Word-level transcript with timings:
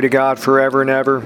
Glory 0.00 0.08
to 0.08 0.16
God 0.16 0.38
forever 0.38 0.80
and 0.80 0.88
ever. 0.88 1.20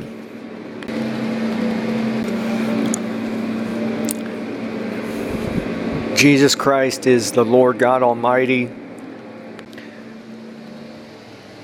Jesus 6.16 6.56
Christ 6.56 7.06
is 7.06 7.30
the 7.30 7.44
Lord 7.44 7.78
God 7.78 8.02
Almighty. 8.02 8.68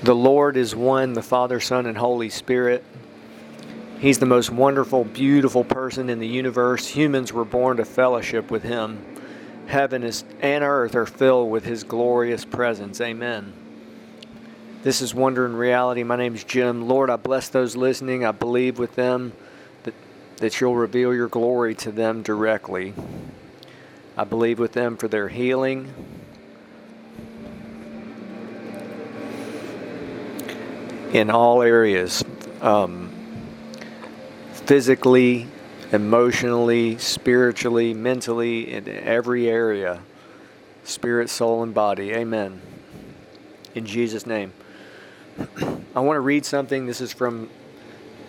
The 0.03 0.15
Lord 0.15 0.55
is 0.55 0.73
one, 0.73 1.11
the 1.11 1.21
Father, 1.21 1.59
Son, 1.59 1.85
and 1.85 1.97
Holy 1.97 2.29
Spirit. 2.29 2.81
He's 3.99 4.19
the 4.19 4.25
most 4.25 4.49
wonderful, 4.49 5.03
beautiful 5.03 5.65
person 5.65 6.09
in 6.09 6.19
the 6.19 6.27
universe. 6.29 6.87
Humans 6.87 7.33
were 7.33 7.43
born 7.43 7.75
to 7.75 7.83
fellowship 7.83 8.49
with 8.49 8.63
Him. 8.63 9.03
Heaven 9.65 10.03
is, 10.03 10.23
and 10.39 10.63
earth 10.63 10.95
are 10.95 11.05
filled 11.05 11.51
with 11.51 11.65
His 11.65 11.83
glorious 11.83 12.45
presence. 12.45 13.01
Amen. 13.01 13.51
This 14.83 14.99
is 15.03 15.13
Wonder 15.13 15.45
and 15.45 15.59
Reality. 15.59 16.01
My 16.01 16.15
name 16.15 16.33
is 16.33 16.43
Jim. 16.43 16.87
Lord, 16.87 17.11
I 17.11 17.15
bless 17.15 17.49
those 17.49 17.75
listening. 17.75 18.25
I 18.25 18.31
believe 18.31 18.79
with 18.79 18.95
them 18.95 19.31
that, 19.83 19.93
that 20.37 20.59
you'll 20.59 20.75
reveal 20.75 21.13
your 21.13 21.27
glory 21.27 21.75
to 21.75 21.91
them 21.91 22.23
directly. 22.23 22.95
I 24.17 24.23
believe 24.23 24.57
with 24.57 24.71
them 24.71 24.97
for 24.97 25.07
their 25.07 25.27
healing. 25.27 25.93
In 31.13 31.29
all 31.29 31.61
areas, 31.61 32.23
um, 32.59 33.11
physically, 34.65 35.45
emotionally, 35.91 36.97
spiritually, 36.97 37.93
mentally, 37.93 38.73
in 38.73 38.89
every 38.89 39.47
area 39.47 40.01
spirit, 40.85 41.29
soul, 41.29 41.61
and 41.61 41.71
body. 41.71 42.13
Amen. 42.13 42.59
In 43.75 43.85
Jesus' 43.85 44.25
name. 44.25 44.53
I 45.95 45.99
want 45.99 46.17
to 46.17 46.21
read 46.21 46.45
something. 46.45 46.85
This 46.85 47.01
is 47.01 47.13
from 47.13 47.49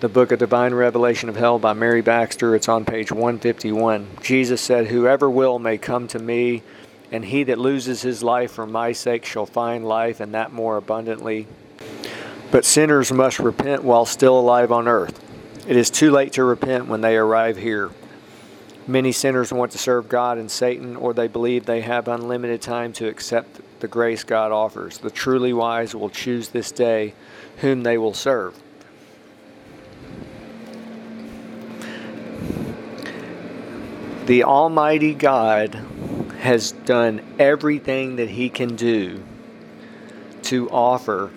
the 0.00 0.08
book 0.08 0.32
of 0.32 0.38
Divine 0.38 0.74
Revelation 0.74 1.28
of 1.28 1.36
Hell 1.36 1.58
by 1.58 1.72
Mary 1.72 2.00
Baxter. 2.00 2.54
It's 2.54 2.68
on 2.68 2.84
page 2.84 3.12
151. 3.12 4.08
Jesus 4.20 4.60
said, 4.60 4.88
Whoever 4.88 5.30
will 5.30 5.58
may 5.58 5.78
come 5.78 6.08
to 6.08 6.18
me, 6.18 6.62
and 7.12 7.24
he 7.24 7.44
that 7.44 7.58
loses 7.58 8.02
his 8.02 8.22
life 8.22 8.52
for 8.52 8.66
my 8.66 8.92
sake 8.92 9.24
shall 9.24 9.46
find 9.46 9.86
life, 9.86 10.18
and 10.18 10.34
that 10.34 10.52
more 10.52 10.76
abundantly. 10.76 11.46
But 12.50 12.64
sinners 12.64 13.12
must 13.12 13.38
repent 13.38 13.84
while 13.84 14.06
still 14.06 14.38
alive 14.38 14.72
on 14.72 14.88
earth. 14.88 15.20
It 15.68 15.76
is 15.76 15.90
too 15.90 16.10
late 16.10 16.32
to 16.32 16.44
repent 16.44 16.86
when 16.88 17.00
they 17.00 17.16
arrive 17.16 17.56
here. 17.56 17.90
Many 18.86 19.12
sinners 19.12 19.52
want 19.52 19.70
to 19.72 19.78
serve 19.78 20.08
God 20.08 20.38
and 20.38 20.50
Satan, 20.50 20.96
or 20.96 21.14
they 21.14 21.28
believe 21.28 21.66
they 21.66 21.82
have 21.82 22.08
unlimited 22.08 22.60
time 22.60 22.92
to 22.94 23.06
accept 23.06 23.60
the 23.82 23.88
grace 23.88 24.24
God 24.24 24.52
offers. 24.52 24.98
The 24.98 25.10
truly 25.10 25.52
wise 25.52 25.92
will 25.94 26.08
choose 26.08 26.48
this 26.48 26.70
day 26.70 27.14
whom 27.58 27.82
they 27.82 27.98
will 27.98 28.14
serve. 28.14 28.54
The 34.26 34.44
Almighty 34.44 35.14
God 35.14 35.74
has 36.38 36.70
done 36.70 37.22
everything 37.40 38.16
that 38.16 38.30
He 38.30 38.48
can 38.48 38.76
do 38.76 39.20
to 40.44 40.70
offer 40.70 41.32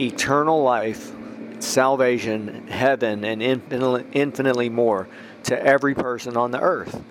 eternal 0.00 0.62
life, 0.62 1.10
salvation, 1.58 2.68
heaven, 2.68 3.24
and 3.24 3.42
infinitely 3.42 4.68
more 4.68 5.08
to 5.42 5.60
every 5.60 5.96
person 5.96 6.36
on 6.36 6.52
the 6.52 6.60
earth. 6.60 7.02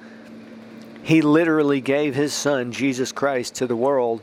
He 1.03 1.21
literally 1.21 1.81
gave 1.81 2.15
His 2.15 2.33
Son, 2.33 2.71
Jesus 2.71 3.11
Christ, 3.11 3.55
to 3.55 3.67
the 3.67 3.75
world 3.75 4.21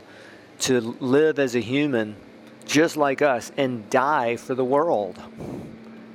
to 0.59 0.79
live 0.81 1.39
as 1.39 1.55
a 1.55 1.59
human 1.59 2.15
just 2.65 2.95
like 2.97 3.21
us 3.21 3.51
and 3.57 3.89
die 3.89 4.35
for 4.35 4.53
the 4.53 4.63
world 4.63 5.19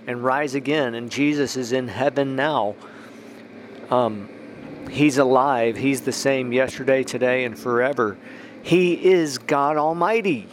and 0.07 0.23
rise 0.23 0.55
again. 0.55 0.95
And 0.95 1.11
Jesus 1.11 1.57
is 1.57 1.73
in 1.73 1.89
heaven 1.89 2.37
now 2.37 2.77
um, 3.91 4.29
he's 4.91 5.19
alive. 5.19 5.77
He's 5.77 6.03
the 6.03 6.13
same 6.13 6.53
yesterday, 6.53 7.03
today, 7.03 7.45
and 7.45 7.59
forever. 7.59 8.17
He 8.63 9.05
is 9.13 9.39
God 9.39 9.77
Almighty. 9.77 10.49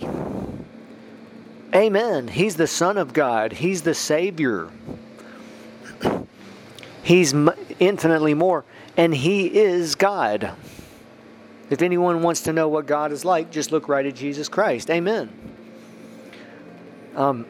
Amen. 1.74 2.28
He's 2.28 2.58
the 2.58 2.68
Son 2.68 2.98
of 2.98 3.14
God. 3.14 3.54
He's 3.54 3.84
the 3.84 3.94
Savior. 3.94 4.70
He's 7.04 7.34
infinitely 7.80 8.34
more. 8.34 8.66
And 8.98 9.14
He 9.14 9.58
is 9.58 9.96
God. 9.96 10.54
If 11.70 11.82
anyone 11.82 12.22
wants 12.22 12.42
to 12.42 12.54
know 12.54 12.68
what 12.68 12.86
God 12.86 13.12
is 13.12 13.24
like, 13.24 13.52
just 13.52 13.72
look 13.72 13.88
right 13.88 14.06
at 14.06 14.16
Jesus 14.16 14.50
Christ. 14.50 14.90
Amen. 14.90 15.30
Um, 17.16 17.46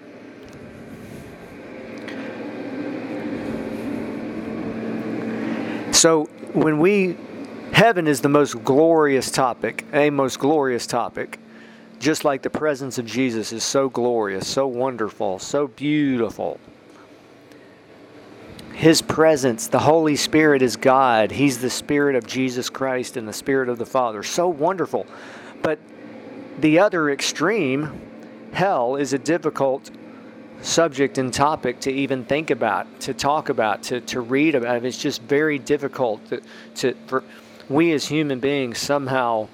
So 6.01 6.24
when 6.53 6.80
we, 6.80 7.16
heaven 7.74 8.07
is 8.07 8.22
the 8.22 8.28
most 8.28 8.63
glorious 8.63 9.30
topic, 9.30 9.85
a 9.94 10.09
most 10.09 10.40
glorious 10.40 10.88
topic, 10.88 11.38
just 12.00 12.25
like 12.25 12.41
the 12.41 12.50
presence 12.50 12.97
of 12.97 13.06
Jesus 13.06 13.53
is 13.53 13.63
so 13.63 13.88
glorious, 13.88 14.47
so 14.47 14.66
wonderful, 14.66 15.38
so 15.38 15.68
beautiful. 15.68 16.59
His 18.81 19.03
presence, 19.03 19.68
the 19.68 19.78
Holy 19.78 20.16
Spirit 20.16 20.64
is 20.64 20.75
God. 20.75 21.30
He's 21.30 21.59
the 21.59 21.69
Spirit 21.69 22.16
of 22.16 22.25
Jesus 22.25 22.68
Christ 22.68 23.16
and 23.16 23.28
the 23.28 23.31
Spirit 23.31 23.69
of 23.69 23.78
the 23.78 23.86
Father. 23.86 24.24
So 24.24 24.47
wonderful. 24.47 25.06
But 25.62 25.78
the 26.58 26.80
other 26.80 27.12
extreme, 27.12 28.02
hell, 28.53 28.96
is 28.96 29.14
a 29.14 29.19
difficult 29.19 29.92
subject 30.64 31.19
and 31.19 31.31
topic 31.31 31.80
to 31.81 31.92
even 31.92 32.25
think 32.25 32.50
about, 32.50 32.88
to 33.02 33.14
talk 33.14 33.50
about, 33.50 33.84
to, 33.84 34.02
to 34.02 34.19
read 34.19 34.56
about. 34.56 34.84
It's 34.84 34.98
just 34.98 35.22
very 35.22 35.59
difficult 35.59 36.25
to, 36.30 36.42
to 36.78 36.96
for 37.06 37.24
we 37.69 37.92
as 37.92 38.08
human 38.08 38.40
beings 38.40 38.80
somehow 38.80 39.48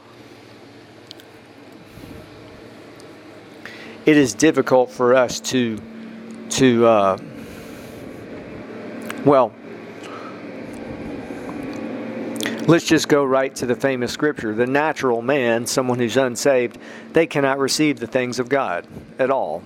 it 4.05 4.15
is 4.15 4.33
difficult 4.33 4.89
for 4.89 5.15
us 5.15 5.41
to 5.41 5.77
to 6.49 6.85
uh, 6.85 7.17
well 9.25 9.51
let's 12.67 12.85
just 12.85 13.07
go 13.07 13.23
right 13.23 13.55
to 13.55 13.65
the 13.65 13.75
famous 13.75 14.11
scripture 14.11 14.53
the 14.53 14.67
natural 14.67 15.21
man 15.21 15.65
someone 15.65 15.99
who's 15.99 16.17
unsaved 16.17 16.77
they 17.13 17.25
cannot 17.25 17.59
receive 17.59 17.99
the 17.99 18.07
things 18.07 18.39
of 18.39 18.49
god 18.49 18.85
at 19.19 19.29
all 19.29 19.63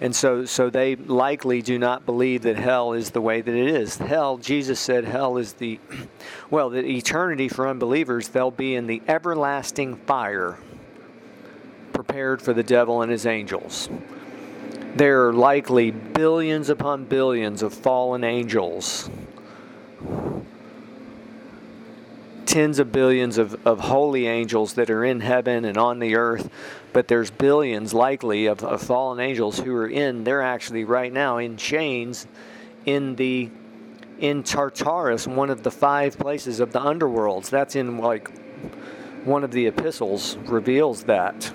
and 0.00 0.14
so, 0.14 0.44
so 0.44 0.70
they 0.70 0.94
likely 0.94 1.60
do 1.60 1.78
not 1.78 2.06
believe 2.06 2.42
that 2.42 2.56
hell 2.56 2.92
is 2.92 3.10
the 3.10 3.20
way 3.20 3.40
that 3.40 3.54
it 3.54 3.68
is. 3.68 3.96
Hell, 3.96 4.38
Jesus 4.38 4.78
said, 4.78 5.04
hell 5.04 5.38
is 5.38 5.54
the, 5.54 5.80
well, 6.50 6.70
the 6.70 6.84
eternity 6.84 7.48
for 7.48 7.66
unbelievers, 7.66 8.28
they'll 8.28 8.52
be 8.52 8.76
in 8.76 8.86
the 8.86 9.02
everlasting 9.08 9.96
fire 9.96 10.58
prepared 11.92 12.40
for 12.40 12.52
the 12.52 12.62
devil 12.62 13.02
and 13.02 13.10
his 13.10 13.26
angels. 13.26 13.88
There 14.98 15.28
are 15.28 15.32
likely 15.32 15.92
billions 15.92 16.68
upon 16.68 17.04
billions 17.04 17.62
of 17.62 17.72
fallen 17.72 18.24
angels 18.24 19.08
tens 22.46 22.80
of 22.80 22.90
billions 22.90 23.38
of, 23.38 23.64
of 23.64 23.78
holy 23.78 24.26
angels 24.26 24.72
that 24.74 24.90
are 24.90 25.04
in 25.04 25.20
heaven 25.20 25.64
and 25.64 25.76
on 25.76 26.00
the 26.00 26.16
earth, 26.16 26.50
but 26.92 27.06
there's 27.06 27.30
billions 27.30 27.94
likely 27.94 28.46
of, 28.46 28.64
of 28.64 28.82
fallen 28.82 29.20
angels 29.20 29.60
who 29.60 29.72
are 29.76 29.86
in, 29.86 30.24
they're 30.24 30.42
actually 30.42 30.82
right 30.82 31.12
now 31.12 31.38
in 31.38 31.56
chains 31.56 32.26
in 32.84 33.14
the 33.14 33.50
in 34.18 34.42
Tartarus, 34.42 35.28
one 35.28 35.48
of 35.48 35.62
the 35.62 35.70
five 35.70 36.18
places 36.18 36.58
of 36.58 36.72
the 36.72 36.80
underworlds. 36.80 37.50
That's 37.50 37.76
in 37.76 37.98
like 37.98 38.36
one 39.24 39.44
of 39.44 39.52
the 39.52 39.68
epistles 39.68 40.36
reveals 40.38 41.04
that 41.04 41.52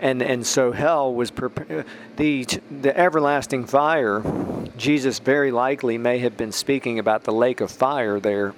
and 0.00 0.22
and 0.22 0.46
so 0.46 0.72
hell 0.72 1.12
was 1.14 1.30
prepared. 1.30 1.86
The 2.16 2.46
the 2.80 2.96
everlasting 2.96 3.66
fire. 3.66 4.22
Jesus 4.76 5.18
very 5.18 5.50
likely 5.50 5.96
may 5.96 6.18
have 6.18 6.36
been 6.36 6.52
speaking 6.52 6.98
about 6.98 7.24
the 7.24 7.32
lake 7.32 7.60
of 7.60 7.70
fire. 7.70 8.20
There 8.20 8.54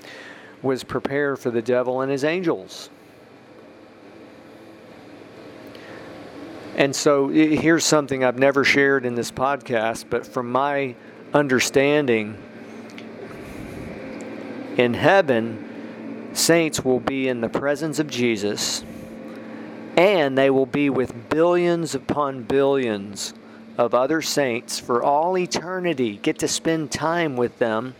was 0.62 0.84
prepared 0.84 1.38
for 1.38 1.50
the 1.50 1.62
devil 1.62 2.00
and 2.00 2.10
his 2.10 2.24
angels. 2.24 2.90
And 6.76 6.94
so 6.94 7.28
here's 7.28 7.84
something 7.84 8.22
I've 8.22 8.38
never 8.38 8.62
shared 8.62 9.04
in 9.04 9.16
this 9.16 9.32
podcast, 9.32 10.04
but 10.08 10.24
from 10.24 10.52
my 10.52 10.94
understanding, 11.34 12.40
in 14.76 14.94
heaven, 14.94 16.30
saints 16.34 16.84
will 16.84 17.00
be 17.00 17.26
in 17.26 17.40
the 17.40 17.48
presence 17.48 17.98
of 17.98 18.06
Jesus 18.06 18.84
and 19.98 20.38
they 20.38 20.48
will 20.48 20.64
be 20.64 20.88
with 20.88 21.28
billions 21.28 21.92
upon 21.92 22.44
billions 22.44 23.34
of 23.76 23.94
other 23.94 24.22
saints 24.22 24.78
for 24.78 25.02
all 25.02 25.36
eternity, 25.36 26.16
get 26.18 26.38
to 26.38 26.46
spend 26.46 26.92
time 26.92 27.36
with 27.36 27.58
them, 27.58 27.96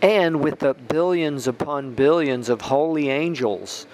and 0.00 0.40
with 0.40 0.60
the 0.60 0.74
billions 0.74 1.48
upon 1.48 1.92
billions 1.92 2.48
of 2.48 2.60
holy 2.60 3.10
angels, 3.10 3.88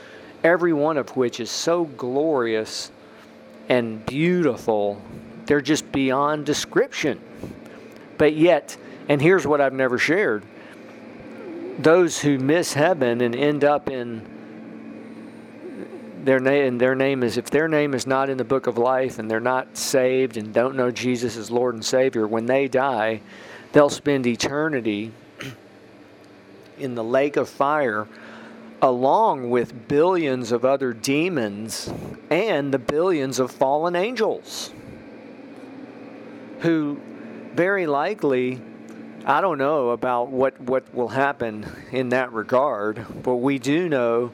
every 0.45 0.75
one 0.75 0.99
of 0.99 1.17
which 1.17 1.41
is 1.41 1.51
so 1.51 1.85
glorious 1.85 2.91
and 3.71 4.05
beautiful. 4.05 5.01
They're 5.47 5.63
just 5.63 5.91
beyond 5.93 6.45
description. 6.45 7.19
But 8.19 8.35
yet, 8.35 8.77
and 9.09 9.21
here's 9.21 9.47
what 9.47 9.63
I've 9.63 9.73
never 9.73 9.99
shared 9.99 10.45
those 11.79 12.21
who 12.21 12.39
miss 12.39 12.73
heaven 12.75 13.21
and 13.21 13.35
end 13.35 13.63
up 13.63 13.91
in 13.91 14.36
their 16.27 16.41
name 16.41 16.67
and 16.67 16.81
their 16.81 16.95
name 16.95 17.23
is 17.23 17.37
if 17.37 17.51
their 17.51 17.69
name 17.69 17.95
is 17.95 18.07
not 18.07 18.29
in 18.29 18.37
the 18.37 18.45
book 18.45 18.67
of 18.67 18.77
life 18.77 19.19
and 19.19 19.31
they're 19.31 19.41
not 19.41 19.77
saved 19.77 20.37
and 20.37 20.53
don't 20.53 20.77
know 20.77 20.91
Jesus 20.91 21.37
as 21.37 21.51
Lord 21.51 21.75
and 21.75 21.85
Savior 21.85 22.27
when 22.27 22.47
they 22.47 22.69
die 22.69 23.21
they'll 23.73 23.89
spend 23.89 24.27
eternity 24.27 25.13
in 26.79 26.95
the 26.95 27.05
lake 27.05 27.37
of 27.37 27.49
fire 27.49 28.07
along 28.83 29.51
with 29.51 29.89
billions 29.89 30.53
of 30.53 30.65
other 30.65 30.93
demons 30.93 31.91
and 32.31 32.75
the 32.75 32.79
billions 32.79 33.39
of 33.39 33.51
fallen 33.51 33.97
angels 33.97 34.73
who 36.61 37.01
very 37.55 37.87
likely 37.87 38.61
I 39.29 39.41
don't 39.41 39.59
know 39.59 39.91
about 39.91 40.29
what, 40.29 40.61
what 40.61 40.95
will 40.95 41.09
happen 41.09 41.67
in 41.91 42.11
that 42.11 42.33
regard, 42.33 43.05
but 43.25 43.37
we 43.37 43.59
do 43.59 43.89
know 43.89 44.31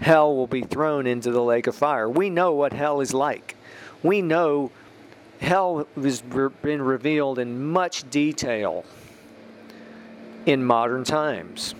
hell 0.00 0.34
will 0.34 0.46
be 0.46 0.62
thrown 0.62 1.06
into 1.06 1.30
the 1.30 1.42
lake 1.42 1.66
of 1.66 1.74
fire. 1.74 2.08
We 2.08 2.30
know 2.30 2.52
what 2.52 2.72
hell 2.72 3.00
is 3.00 3.12
like. 3.14 3.56
We 4.02 4.22
know 4.22 4.70
hell 5.40 5.86
has 5.96 6.22
been 6.22 6.82
revealed 6.82 7.38
in 7.38 7.64
much 7.66 8.08
detail 8.10 8.84
in 10.46 10.64
modern 10.64 11.04
times. 11.04 11.74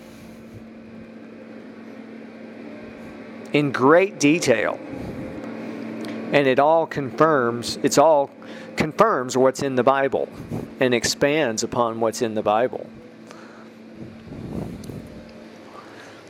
In 3.53 3.71
great 3.71 4.19
detail. 4.19 4.79
And 6.31 6.47
it 6.47 6.59
all 6.59 6.87
confirms, 6.87 7.77
it's 7.83 7.97
all 7.97 8.29
confirms 8.77 9.35
what's 9.35 9.61
in 9.61 9.75
the 9.75 9.83
Bible 9.83 10.29
and 10.79 10.93
expands 10.93 11.63
upon 11.63 11.99
what's 11.99 12.21
in 12.21 12.35
the 12.35 12.41
Bible. 12.41 12.87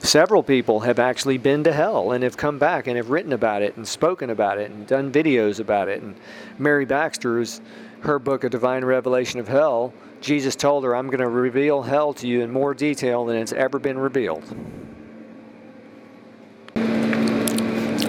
Several 0.03 0.41
people 0.41 0.79
have 0.79 0.97
actually 0.97 1.37
been 1.37 1.63
to 1.63 1.71
hell 1.71 2.11
and 2.11 2.23
have 2.23 2.35
come 2.35 2.57
back 2.57 2.87
and 2.87 2.97
have 2.97 3.11
written 3.11 3.33
about 3.33 3.61
it 3.61 3.77
and 3.77 3.87
spoken 3.87 4.31
about 4.31 4.57
it 4.57 4.71
and 4.71 4.87
done 4.87 5.11
videos 5.11 5.59
about 5.59 5.87
it. 5.87 6.01
And 6.01 6.15
Mary 6.57 6.85
Baxter's 6.85 7.61
her 8.01 8.17
book, 8.17 8.43
A 8.43 8.49
Divine 8.49 8.83
Revelation 8.83 9.39
of 9.39 9.47
Hell, 9.47 9.93
Jesus 10.19 10.55
told 10.55 10.83
her, 10.83 10.95
I'm 10.95 11.05
going 11.05 11.19
to 11.19 11.27
reveal 11.27 11.83
hell 11.83 12.13
to 12.15 12.27
you 12.27 12.41
in 12.41 12.51
more 12.51 12.73
detail 12.73 13.25
than 13.25 13.37
it's 13.37 13.53
ever 13.53 13.77
been 13.77 13.99
revealed. 13.99 14.43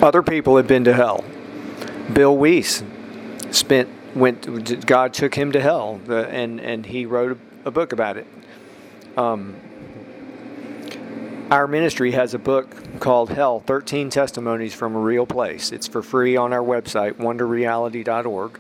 Other 0.03 0.23
people 0.23 0.57
have 0.57 0.67
been 0.67 0.85
to 0.85 0.95
hell. 0.95 1.23
Bill 2.13 2.37
Wiese 2.37 2.83
spent 3.51 3.89
went 4.15 4.87
God 4.87 5.15
took 5.15 5.35
him 5.35 5.53
to 5.53 5.61
hell, 5.61 6.01
and 6.09 6.61
and 6.61 6.85
he 6.85 7.07
wrote 7.07 7.39
a, 7.65 7.69
a 7.69 7.71
book 7.71 7.93
about 7.93 8.17
it. 8.17 8.27
Um, 9.17 9.57
our 11.53 11.69
ministry 11.69 12.13
has 12.13 12.33
a 12.33 12.39
book 12.39 12.99
called 12.99 13.29
Hell 13.29 13.61
13 13.61 14.09
Testimonies 14.09 14.73
from 14.73 14.97
a 14.97 14.99
Real 14.99 15.27
Place. 15.27 15.71
It's 15.71 15.87
for 15.87 16.03
free 16.03 16.35
on 16.35 16.51
our 16.55 16.63
website, 16.63 17.17
wonderreality.org. 17.17 18.59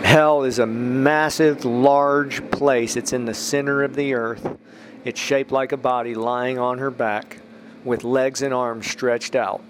Hell 0.06 0.44
is 0.44 0.58
a 0.58 0.64
massive, 0.64 1.66
large 1.66 2.50
place. 2.50 2.96
It's 2.96 3.12
in 3.12 3.26
the 3.26 3.34
center 3.34 3.82
of 3.82 3.94
the 3.94 4.14
earth. 4.14 4.56
It's 5.04 5.20
shaped 5.20 5.52
like 5.52 5.72
a 5.72 5.76
body 5.76 6.14
lying 6.14 6.58
on 6.58 6.78
her 6.78 6.90
back 6.90 7.40
with 7.84 8.04
legs 8.04 8.40
and 8.40 8.54
arms 8.54 8.86
stretched 8.86 9.34
out. 9.34 9.62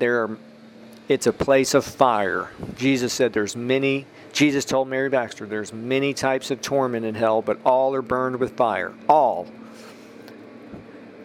There 0.00 0.24
are 0.24 0.36
it's 1.08 1.26
a 1.26 1.32
place 1.32 1.74
of 1.74 1.84
fire. 1.84 2.50
Jesus 2.76 3.12
said 3.12 3.32
there's 3.32 3.56
many 3.56 4.06
Jesus 4.36 4.66
told 4.66 4.88
Mary 4.88 5.08
Baxter 5.08 5.46
there's 5.46 5.72
many 5.72 6.12
types 6.12 6.50
of 6.50 6.60
torment 6.60 7.06
in 7.06 7.14
hell, 7.14 7.40
but 7.40 7.58
all 7.64 7.94
are 7.94 8.02
burned 8.02 8.36
with 8.36 8.54
fire. 8.54 8.92
All. 9.08 9.46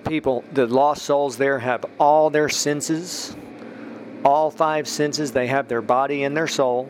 People, 0.07 0.45
the 0.53 0.65
lost 0.65 1.03
souls 1.03 1.35
there 1.35 1.59
have 1.59 1.85
all 1.99 2.29
their 2.29 2.47
senses, 2.47 3.35
all 4.23 4.49
five 4.49 4.87
senses. 4.87 5.33
They 5.33 5.47
have 5.47 5.67
their 5.67 5.81
body 5.81 6.23
and 6.23 6.37
their 6.37 6.47
soul, 6.47 6.89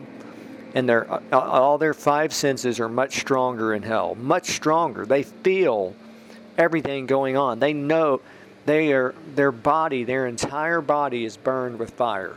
and 0.76 0.88
their 0.88 1.12
uh, 1.12 1.20
all 1.32 1.76
their 1.76 1.92
five 1.92 2.32
senses 2.32 2.78
are 2.78 2.88
much 2.88 3.18
stronger 3.18 3.74
in 3.74 3.82
hell. 3.82 4.14
Much 4.14 4.50
stronger. 4.50 5.04
They 5.04 5.24
feel 5.24 5.96
everything 6.56 7.06
going 7.06 7.36
on. 7.36 7.58
They 7.58 7.72
know 7.72 8.20
they 8.64 8.92
are 8.92 9.12
their 9.34 9.50
body, 9.50 10.04
their 10.04 10.28
entire 10.28 10.80
body 10.80 11.24
is 11.24 11.36
burned 11.36 11.80
with 11.80 11.90
fire. 11.90 12.36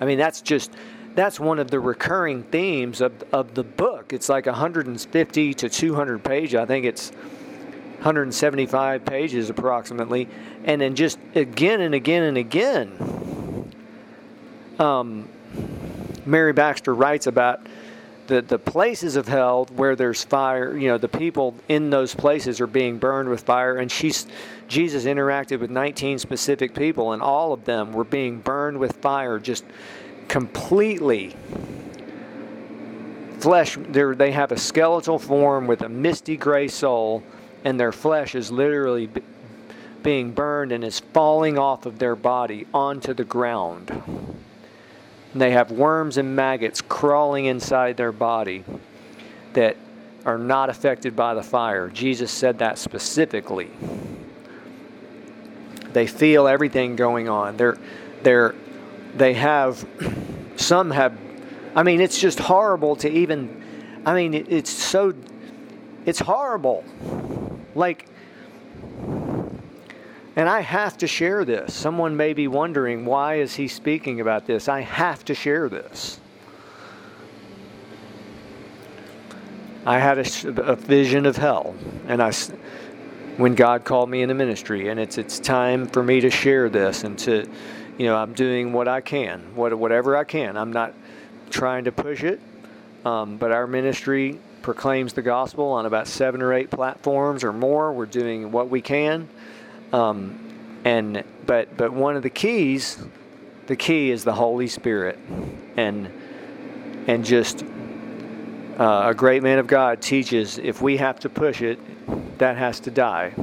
I 0.00 0.04
mean, 0.04 0.18
that's 0.18 0.40
just 0.40 0.72
that's 1.14 1.40
one 1.40 1.58
of 1.58 1.70
the 1.70 1.80
recurring 1.80 2.44
themes 2.44 3.00
of 3.00 3.12
of 3.32 3.54
the 3.54 3.64
book. 3.64 4.12
It's 4.12 4.28
like 4.28 4.46
150 4.46 5.54
to 5.54 5.68
200 5.68 6.24
pages. 6.24 6.54
I 6.54 6.66
think 6.66 6.84
it's 6.84 7.10
175 7.10 9.04
pages 9.04 9.50
approximately, 9.50 10.28
and 10.64 10.80
then 10.80 10.94
just 10.94 11.18
again 11.34 11.80
and 11.80 11.94
again 11.94 12.22
and 12.22 12.38
again. 12.38 13.72
Um, 14.78 15.28
Mary 16.24 16.52
Baxter 16.52 16.94
writes 16.94 17.26
about 17.26 17.66
the, 18.28 18.42
the 18.42 18.58
places 18.58 19.16
of 19.16 19.26
hell 19.26 19.66
where 19.74 19.96
there's 19.96 20.22
fire, 20.22 20.76
you 20.76 20.88
know, 20.88 20.98
the 20.98 21.08
people 21.08 21.54
in 21.66 21.90
those 21.90 22.14
places 22.14 22.60
are 22.60 22.66
being 22.66 22.98
burned 22.98 23.28
with 23.28 23.40
fire. 23.40 23.78
And 23.78 23.90
she's, 23.90 24.26
Jesus 24.68 25.04
interacted 25.04 25.60
with 25.60 25.70
19 25.70 26.18
specific 26.18 26.74
people, 26.74 27.12
and 27.12 27.22
all 27.22 27.52
of 27.52 27.64
them 27.64 27.92
were 27.92 28.04
being 28.04 28.40
burned 28.40 28.78
with 28.78 28.98
fire, 28.98 29.38
just 29.38 29.64
completely 30.28 31.34
flesh. 33.38 33.78
They 33.88 34.30
have 34.30 34.52
a 34.52 34.58
skeletal 34.58 35.18
form 35.18 35.66
with 35.66 35.80
a 35.80 35.88
misty 35.88 36.36
gray 36.36 36.68
soul, 36.68 37.22
and 37.64 37.80
their 37.80 37.92
flesh 37.92 38.34
is 38.34 38.52
literally 38.52 39.08
being 40.02 40.32
burned 40.32 40.70
and 40.70 40.84
is 40.84 41.00
falling 41.00 41.58
off 41.58 41.86
of 41.86 41.98
their 41.98 42.14
body 42.14 42.66
onto 42.74 43.14
the 43.14 43.24
ground. 43.24 43.90
They 45.34 45.50
have 45.50 45.70
worms 45.70 46.16
and 46.16 46.34
maggots 46.34 46.80
crawling 46.80 47.44
inside 47.46 47.96
their 47.96 48.12
body 48.12 48.64
that 49.52 49.76
are 50.24 50.38
not 50.38 50.70
affected 50.70 51.14
by 51.14 51.34
the 51.34 51.42
fire. 51.42 51.88
Jesus 51.88 52.30
said 52.30 52.58
that 52.58 52.78
specifically. 52.78 53.70
They 55.92 56.06
feel 56.06 56.46
everything 56.46 56.96
going 56.96 57.28
on. 57.28 57.56
They're, 57.56 57.78
they're, 58.22 58.54
they 59.16 59.34
have, 59.34 59.86
some 60.56 60.90
have, 60.90 61.18
I 61.74 61.82
mean, 61.82 62.00
it's 62.00 62.20
just 62.20 62.38
horrible 62.38 62.96
to 62.96 63.10
even, 63.10 64.02
I 64.04 64.14
mean, 64.14 64.34
it's 64.34 64.70
so, 64.70 65.14
it's 66.04 66.20
horrible. 66.20 66.84
Like, 67.74 68.06
and 70.38 70.48
I 70.48 70.60
have 70.60 70.96
to 70.98 71.08
share 71.08 71.44
this. 71.44 71.74
Someone 71.74 72.16
may 72.16 72.32
be 72.32 72.46
wondering, 72.46 73.04
why 73.04 73.40
is 73.40 73.56
he 73.56 73.66
speaking 73.66 74.20
about 74.20 74.46
this? 74.46 74.68
I 74.68 74.82
have 74.82 75.24
to 75.24 75.34
share 75.34 75.68
this. 75.68 76.20
I 79.84 79.98
had 79.98 80.18
a, 80.18 80.62
a 80.62 80.76
vision 80.76 81.26
of 81.26 81.36
hell, 81.36 81.74
and 82.06 82.22
I, 82.22 82.30
when 83.36 83.56
God 83.56 83.82
called 83.82 84.10
me 84.10 84.22
into 84.22 84.34
ministry, 84.34 84.90
and 84.90 85.00
it's 85.00 85.18
it's 85.18 85.40
time 85.40 85.88
for 85.88 86.04
me 86.04 86.20
to 86.20 86.30
share 86.30 86.68
this 86.68 87.02
and 87.02 87.18
to, 87.18 87.44
you 87.96 88.06
know, 88.06 88.14
I'm 88.14 88.32
doing 88.32 88.72
what 88.72 88.86
I 88.86 89.00
can, 89.00 89.40
what, 89.56 89.76
whatever 89.76 90.16
I 90.16 90.22
can. 90.22 90.56
I'm 90.56 90.72
not 90.72 90.94
trying 91.50 91.82
to 91.86 91.90
push 91.90 92.22
it, 92.22 92.40
um, 93.04 93.38
but 93.38 93.50
our 93.50 93.66
ministry 93.66 94.38
proclaims 94.62 95.14
the 95.14 95.22
gospel 95.22 95.64
on 95.64 95.84
about 95.84 96.06
seven 96.06 96.42
or 96.42 96.52
eight 96.52 96.70
platforms 96.70 97.42
or 97.42 97.52
more. 97.52 97.92
We're 97.92 98.06
doing 98.06 98.52
what 98.52 98.68
we 98.68 98.80
can. 98.80 99.28
Um, 99.92 100.38
and 100.84 101.24
but 101.46 101.76
but 101.76 101.92
one 101.92 102.16
of 102.16 102.22
the 102.22 102.30
keys, 102.30 102.98
the 103.66 103.76
key 103.76 104.10
is 104.10 104.24
the 104.24 104.34
Holy 104.34 104.68
Spirit, 104.68 105.18
and 105.76 106.10
and 107.06 107.24
just 107.24 107.64
uh, 108.78 109.08
a 109.08 109.14
great 109.14 109.42
man 109.42 109.58
of 109.58 109.66
God 109.66 110.00
teaches 110.00 110.58
if 110.58 110.80
we 110.80 110.98
have 110.98 111.20
to 111.20 111.28
push 111.28 111.62
it, 111.62 111.78
that 112.38 112.56
has 112.56 112.80
to 112.80 112.90
die 112.90 113.34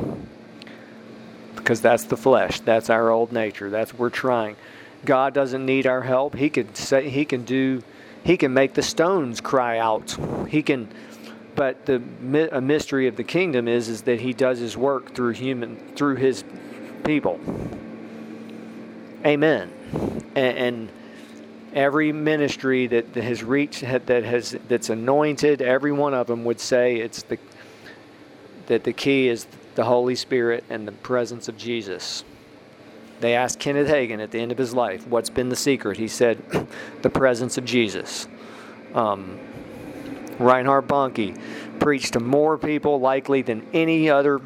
because 1.55 1.81
that's 1.81 2.03
the 2.03 2.17
flesh. 2.17 2.59
That's 2.59 2.91
our 2.91 3.09
old 3.09 3.31
nature. 3.31 3.71
That's 3.71 3.93
we're 3.93 4.11
trying. 4.11 4.55
God 5.03 5.33
doesn't 5.33 5.65
need 5.65 5.87
our 5.87 6.01
help. 6.01 6.35
He 6.35 6.49
could 6.49 6.77
say 6.77 7.09
He 7.09 7.25
can 7.25 7.43
do. 7.43 7.81
He 8.23 8.37
can 8.37 8.53
make 8.53 8.73
the 8.73 8.83
stones 8.83 9.41
cry 9.41 9.79
out. 9.79 10.17
He 10.47 10.61
can 10.63 10.87
but 11.55 11.85
the 11.85 12.01
a 12.51 12.61
mystery 12.61 13.07
of 13.07 13.15
the 13.15 13.23
kingdom 13.23 13.67
is 13.67 13.89
is 13.89 14.03
that 14.03 14.19
he 14.19 14.33
does 14.33 14.59
his 14.59 14.75
work 14.75 15.13
through 15.13 15.31
human 15.31 15.77
through 15.95 16.15
his 16.15 16.43
people. 17.03 17.39
Amen. 19.25 19.71
And, 20.35 20.57
and 20.57 20.89
every 21.73 22.11
ministry 22.11 22.87
that 22.87 23.15
has 23.15 23.43
reached 23.43 23.81
that 23.81 24.23
has 24.23 24.57
that's 24.67 24.89
anointed, 24.89 25.61
every 25.61 25.91
one 25.91 26.13
of 26.13 26.27
them 26.27 26.45
would 26.45 26.59
say 26.59 26.97
it's 26.97 27.23
the 27.23 27.37
that 28.67 28.83
the 28.83 28.93
key 28.93 29.27
is 29.27 29.47
the 29.75 29.83
Holy 29.83 30.15
Spirit 30.15 30.63
and 30.69 30.87
the 30.87 30.91
presence 30.91 31.47
of 31.47 31.57
Jesus. 31.57 32.23
They 33.19 33.35
asked 33.35 33.59
Kenneth 33.59 33.87
Hagin 33.87 34.19
at 34.21 34.31
the 34.31 34.39
end 34.39 34.51
of 34.51 34.57
his 34.57 34.73
life, 34.73 35.07
What's 35.07 35.29
been 35.29 35.49
the 35.49 35.55
secret? 35.55 35.97
He 35.97 36.07
said, 36.07 36.67
The 37.01 37.09
presence 37.09 37.57
of 37.57 37.65
Jesus. 37.65 38.27
Um, 38.93 39.39
Reinhard 40.39 40.87
Bonnke 40.87 41.39
preached 41.79 42.13
to 42.13 42.19
more 42.19 42.57
people 42.57 42.99
likely 42.99 43.41
than 43.41 43.65
any 43.73 44.09
other 44.09 44.41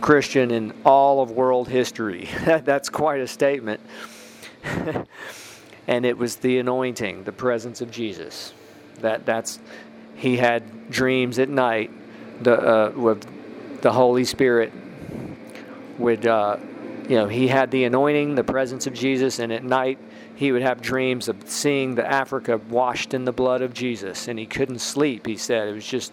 Christian 0.00 0.50
in 0.50 0.72
all 0.84 1.22
of 1.22 1.30
world 1.30 1.68
history. 1.68 2.28
That's 2.44 2.88
quite 2.88 3.20
a 3.20 3.26
statement. 3.26 3.80
and 5.86 6.04
it 6.04 6.18
was 6.18 6.36
the 6.36 6.58
anointing, 6.58 7.24
the 7.24 7.32
presence 7.32 7.80
of 7.80 7.90
Jesus. 7.90 8.52
That 9.00 9.26
that's 9.26 9.58
he 10.16 10.36
had 10.36 10.90
dreams 10.90 11.38
at 11.38 11.48
night. 11.48 11.90
The 12.42 12.54
uh, 12.54 12.90
with 12.90 13.26
the 13.82 13.92
Holy 13.92 14.24
Spirit 14.24 14.72
would 15.98 16.26
uh, 16.26 16.56
you 17.08 17.16
know 17.16 17.28
he 17.28 17.48
had 17.48 17.70
the 17.70 17.84
anointing, 17.84 18.34
the 18.34 18.44
presence 18.44 18.86
of 18.86 18.94
Jesus, 18.94 19.38
and 19.38 19.52
at 19.52 19.64
night 19.64 19.98
he 20.36 20.52
would 20.52 20.62
have 20.62 20.80
dreams 20.80 21.28
of 21.28 21.48
seeing 21.48 21.94
the 21.94 22.06
Africa 22.06 22.58
washed 22.68 23.14
in 23.14 23.24
the 23.24 23.32
blood 23.32 23.62
of 23.62 23.74
Jesus, 23.74 24.28
and 24.28 24.38
he 24.38 24.46
couldn't 24.46 24.78
sleep. 24.78 25.26
He 25.26 25.36
said 25.36 25.68
it 25.68 25.72
was 25.72 25.86
just. 25.86 26.12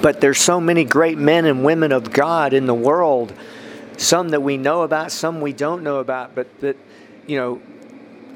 But 0.00 0.22
there's 0.22 0.38
so 0.38 0.62
many 0.62 0.84
great 0.84 1.18
men 1.18 1.44
and 1.44 1.62
women 1.62 1.92
of 1.92 2.10
God 2.10 2.54
in 2.54 2.64
the 2.64 2.74
world, 2.74 3.34
some 3.98 4.30
that 4.30 4.42
we 4.42 4.56
know 4.56 4.80
about, 4.80 5.12
some 5.12 5.42
we 5.42 5.52
don't 5.52 5.82
know 5.82 5.98
about, 5.98 6.34
but 6.34 6.48
that 6.60 6.78
you 7.26 7.36
know, 7.36 7.62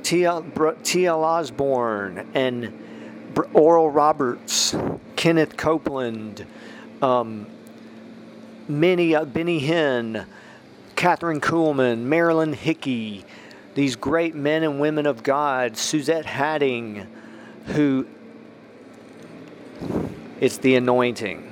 T.L. 0.03 1.25
Osborn 1.25 2.29
and 2.35 3.35
Oral 3.53 3.91
Roberts, 3.91 4.77
Kenneth 5.17 5.57
Copeland, 5.57 6.47
um, 7.03 7.47
many 8.69 9.15
uh, 9.15 9.25
Benny 9.25 9.61
Hinn, 9.61 10.27
Kathryn 10.97 11.41
Kuhlman, 11.41 12.01
Marilyn 12.01 12.53
Hickey, 12.53 13.25
these 13.79 13.95
great 13.95 14.35
men 14.35 14.65
and 14.65 14.81
women 14.81 15.07
of 15.07 15.23
God, 15.23 15.77
Suzette 15.77 16.25
Hattingh, 16.25 17.07
who 17.67 18.09
it's 20.41 20.57
the 20.59 20.75
anointing. 20.75 21.45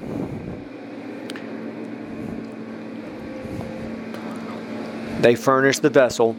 They 5.21 5.37
furnished 5.37 5.83
the 5.83 5.91
vessel. 5.91 6.35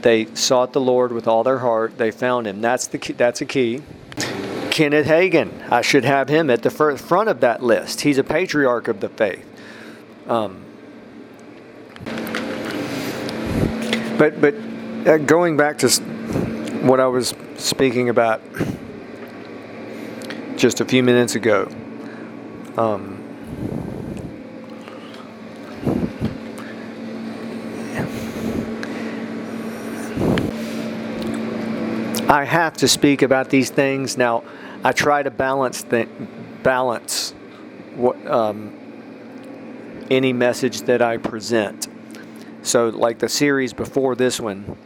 They 0.00 0.24
sought 0.34 0.72
the 0.72 0.80
Lord 0.80 1.12
with 1.12 1.28
all 1.28 1.44
their 1.44 1.58
heart. 1.58 1.98
They 1.98 2.10
found 2.10 2.46
him. 2.46 2.62
That's 2.62 2.86
the 2.86 2.96
key, 2.96 3.12
that's 3.12 3.42
a 3.42 3.44
key. 3.44 3.82
Kenneth 4.70 5.06
Hagin, 5.06 5.70
I 5.70 5.82
should 5.82 6.06
have 6.06 6.30
him 6.30 6.48
at 6.48 6.62
the 6.62 6.70
front 6.70 7.28
of 7.28 7.40
that 7.40 7.62
list. 7.62 8.00
He's 8.00 8.16
a 8.16 8.24
patriarch 8.24 8.88
of 8.88 9.00
the 9.00 9.10
faith. 9.10 9.44
Um, 10.26 10.64
but 14.16 14.40
but 14.40 14.69
uh, 15.06 15.16
going 15.18 15.56
back 15.56 15.78
to 15.78 15.88
what 16.82 17.00
I 17.00 17.06
was 17.06 17.34
speaking 17.56 18.08
about 18.08 18.42
just 20.56 20.80
a 20.80 20.84
few 20.84 21.02
minutes 21.02 21.34
ago. 21.34 21.68
Um, 22.76 23.16
I 32.28 32.44
have 32.44 32.76
to 32.78 32.88
speak 32.88 33.22
about 33.22 33.50
these 33.50 33.70
things 33.70 34.16
now. 34.16 34.44
I 34.84 34.92
try 34.92 35.22
to 35.22 35.30
balance 35.30 35.82
the 35.82 36.06
balance 36.62 37.32
what 37.96 38.24
um, 38.26 38.72
any 40.10 40.32
message 40.32 40.82
that 40.82 41.02
I 41.02 41.16
present. 41.16 41.89
So, 42.62 42.90
like 42.90 43.18
the 43.18 43.28
series 43.28 43.72
before 43.72 44.14
this 44.14 44.38
one, 44.38 44.76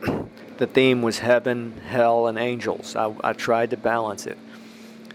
the 0.58 0.66
theme 0.66 1.02
was 1.02 1.18
heaven, 1.18 1.80
hell, 1.88 2.28
and 2.28 2.38
angels. 2.38 2.94
I, 2.94 3.12
I 3.22 3.32
tried 3.32 3.70
to 3.70 3.76
balance 3.76 4.26
it. 4.26 4.38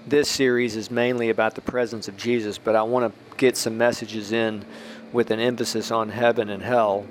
This 0.05 0.27
series 0.27 0.75
is 0.75 0.91
mainly 0.91 1.29
about 1.29 1.55
the 1.55 1.61
presence 1.61 2.07
of 2.07 2.17
Jesus, 2.17 2.57
but 2.57 2.75
I 2.75 2.83
want 2.83 3.13
to 3.13 3.37
get 3.37 3.55
some 3.55 3.77
messages 3.77 4.33
in 4.33 4.65
with 5.13 5.31
an 5.31 5.39
emphasis 5.39 5.89
on 5.91 6.09
heaven 6.09 6.49
and 6.49 6.61
hell, 6.61 7.05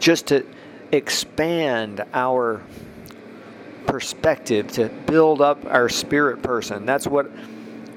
just 0.00 0.26
to 0.28 0.44
expand 0.90 2.04
our 2.12 2.62
perspective 3.86 4.72
to 4.72 4.88
build 5.06 5.40
up 5.40 5.64
our 5.66 5.88
spirit 5.88 6.42
person. 6.42 6.86
That's 6.86 7.06
what 7.06 7.30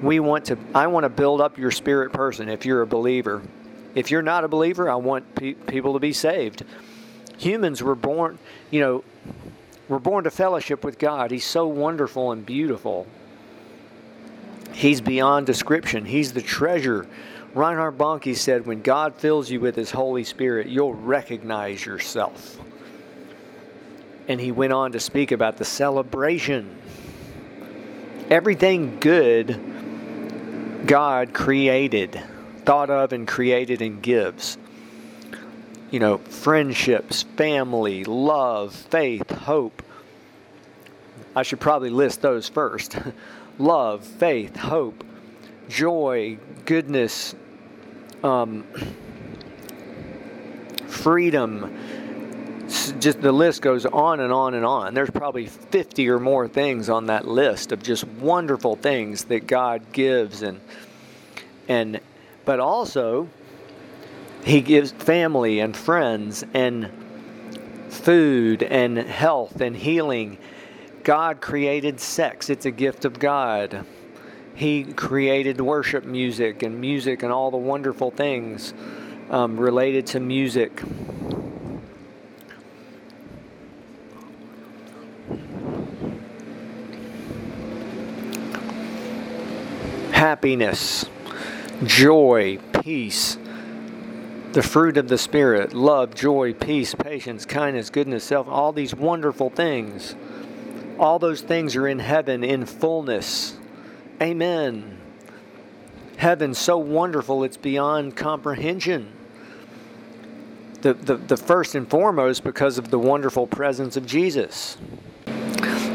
we 0.01 0.19
want 0.19 0.45
to. 0.45 0.57
I 0.75 0.88
want 0.88 1.03
to 1.03 1.09
build 1.09 1.41
up 1.41 1.57
your 1.57 1.71
spirit 1.71 2.13
person 2.13 2.47
if 2.47 2.65
you're 2.65 2.81
a 2.83 2.88
believer. 2.88 3.41
If 3.96 4.12
you're 4.12 4.22
not 4.22 4.43
a 4.43 4.48
believer, 4.48 4.89
I 4.89 4.96
want 4.96 5.36
pe- 5.36 5.53
people 5.53 5.93
to 5.93 6.00
be 6.00 6.13
saved. 6.13 6.63
Humans 7.38 7.81
were 7.81 7.96
born, 7.96 8.38
you 8.69 8.79
know, 8.81 9.03
we're 9.88 10.00
born 10.00 10.25
to 10.25 10.31
fellowship 10.31 10.84
with 10.84 11.00
God. 11.00 11.31
He's 11.31 11.46
so 11.46 11.67
wonderful 11.67 12.31
and 12.31 12.46
beautiful. 12.46 13.08
He's 14.74 15.01
beyond 15.01 15.48
description. 15.48 16.05
He's 16.05 16.34
the 16.34 16.41
treasure. 16.41 17.08
Reinhard 17.55 17.98
Bonnke 17.98 18.36
said, 18.36 18.67
when 18.67 18.81
God 18.81 19.15
fills 19.15 19.50
you 19.50 19.60
with 19.60 19.75
His 19.75 19.89
Holy 19.91 20.24
Spirit, 20.24 20.67
you'll 20.67 20.93
recognize 20.93 21.84
yourself. 21.86 22.60
And 24.27 24.39
he 24.39 24.51
went 24.51 24.72
on 24.72 24.91
to 24.91 25.00
speak 25.00 25.31
about 25.31 25.58
the 25.58 25.65
celebration. 25.65 26.77
Everything 28.29 29.00
good 29.00 29.60
God 30.86 31.34
created, 31.34 32.22
thought 32.69 32.91
of 32.91 33.13
and 33.13 33.27
created 33.27 33.81
and 33.81 33.99
gives. 34.03 34.55
You 35.89 35.99
know, 35.99 36.19
friendships, 36.19 37.23
family, 37.35 38.03
love, 38.03 38.75
faith, 38.75 39.27
hope. 39.31 39.81
I 41.35 41.41
should 41.41 41.59
probably 41.59 41.89
list 41.89 42.21
those 42.21 42.47
first 42.47 42.95
love, 43.57 44.05
faith, 44.05 44.55
hope, 44.55 45.03
joy, 45.67 46.38
goodness, 46.65 47.33
um, 48.23 48.67
freedom, 50.85 51.75
just 52.99 53.19
the 53.19 53.31
list 53.31 53.63
goes 53.63 53.88
on 53.88 54.19
and 54.19 54.31
on 54.31 54.53
and 54.53 54.63
on. 54.63 54.93
There's 54.93 55.09
probably 55.09 55.47
50 55.47 56.07
or 56.07 56.19
more 56.19 56.47
things 56.47 56.88
on 56.88 57.07
that 57.07 57.27
list 57.27 57.71
of 57.71 57.81
just 57.81 58.03
wonderful 58.07 58.75
things 58.75 59.23
that 59.23 59.47
God 59.47 59.91
gives 59.91 60.43
and 60.43 60.61
and 61.67 61.99
but 62.49 62.59
also 62.59 63.29
he 64.43 64.59
gives 64.59 64.91
family 64.91 65.59
and 65.59 65.77
friends 65.77 66.43
and 66.55 66.89
food 67.89 68.63
and 68.63 68.97
health 68.97 69.61
and 69.61 69.77
healing. 69.77 70.35
God 71.03 71.41
created 71.41 71.99
sex. 71.99 72.49
It's 72.49 72.65
a 72.65 72.71
gift 72.71 73.05
of 73.05 73.19
God. 73.19 73.85
He 74.55 74.83
created 74.83 75.61
worship 75.61 76.05
music 76.05 76.63
and 76.63 76.81
music 76.81 77.21
and 77.21 77.31
all 77.31 77.51
the 77.51 77.57
wonderful 77.57 78.09
things 78.09 78.73
um, 79.29 79.59
related 79.59 80.07
to 80.07 80.19
music. 80.19 80.81
happiness, 90.19 91.05
joy, 91.86 92.59
peace, 92.83 93.38
the 94.53 94.63
fruit 94.63 94.98
of 94.98 95.07
the 95.07 95.17
Spirit 95.17 95.74
love, 95.74 96.15
joy, 96.15 96.53
peace, 96.53 96.95
patience, 96.95 97.45
kindness, 97.45 97.89
goodness, 97.89 98.24
self 98.24 98.48
all 98.48 98.71
these 98.74 98.95
wonderful 98.95 99.50
things. 99.50 100.15
All 100.98 101.19
those 101.19 101.41
things 101.41 101.75
are 101.75 101.88
in 101.88 102.00
heaven 102.00 102.43
in 102.43 102.65
fullness. 102.65 103.55
Amen. 104.21 104.98
Heaven 106.17 106.53
so 106.53 106.77
wonderful 106.77 107.43
it's 107.45 107.55
beyond 107.55 108.17
comprehension. 108.17 109.13
The, 110.81 110.93
the, 110.93 111.15
the 111.15 111.38
first 111.38 111.75
and 111.75 111.89
foremost 111.89 112.43
because 112.43 112.77
of 112.77 112.89
the 112.89 113.00
wonderful 113.00 113.48
presence 113.48 113.95
of 113.95 114.05
Jesus. 114.05 114.77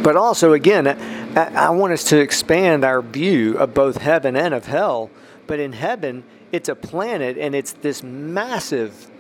But 0.03 0.17
also, 0.17 0.53
again, 0.53 0.87
I, 0.87 1.67
I 1.67 1.71
want 1.71 1.93
us 1.93 2.05
to 2.05 2.19
expand 2.19 2.85
our 2.85 3.03
view 3.03 3.57
of 3.59 3.75
both 3.75 3.99
heaven 3.99 4.37
and 4.37 4.55
of 4.55 4.67
hell. 4.67 5.11
But 5.47 5.61
in 5.61 5.73
heaven, 5.73 6.25
it's 6.53 6.69
a 6.69 6.75
planet 6.75 7.37
and 7.39 7.55
it's 7.55 7.73
this 7.73 8.03
massive 8.03 9.11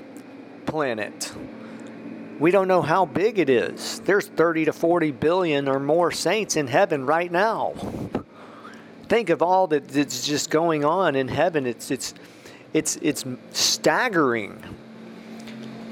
planet. 0.66 1.32
We 2.38 2.50
don't 2.50 2.66
know 2.66 2.82
how 2.82 3.04
big 3.06 3.38
it 3.38 3.48
is. 3.48 4.00
There's 4.00 4.26
30 4.26 4.66
to 4.66 4.72
40 4.72 5.12
billion 5.12 5.68
or 5.68 5.78
more 5.78 6.10
saints 6.10 6.56
in 6.56 6.66
heaven 6.66 7.06
right 7.06 7.30
now. 7.30 7.74
Think 9.08 9.30
of 9.30 9.42
all 9.42 9.66
that's 9.68 10.26
just 10.26 10.50
going 10.50 10.84
on 10.84 11.14
in 11.14 11.28
heaven. 11.28 11.66
It's 11.66 11.90
it's 11.90 12.14
it's 12.72 12.96
it's 12.96 13.24
staggering. 13.52 14.62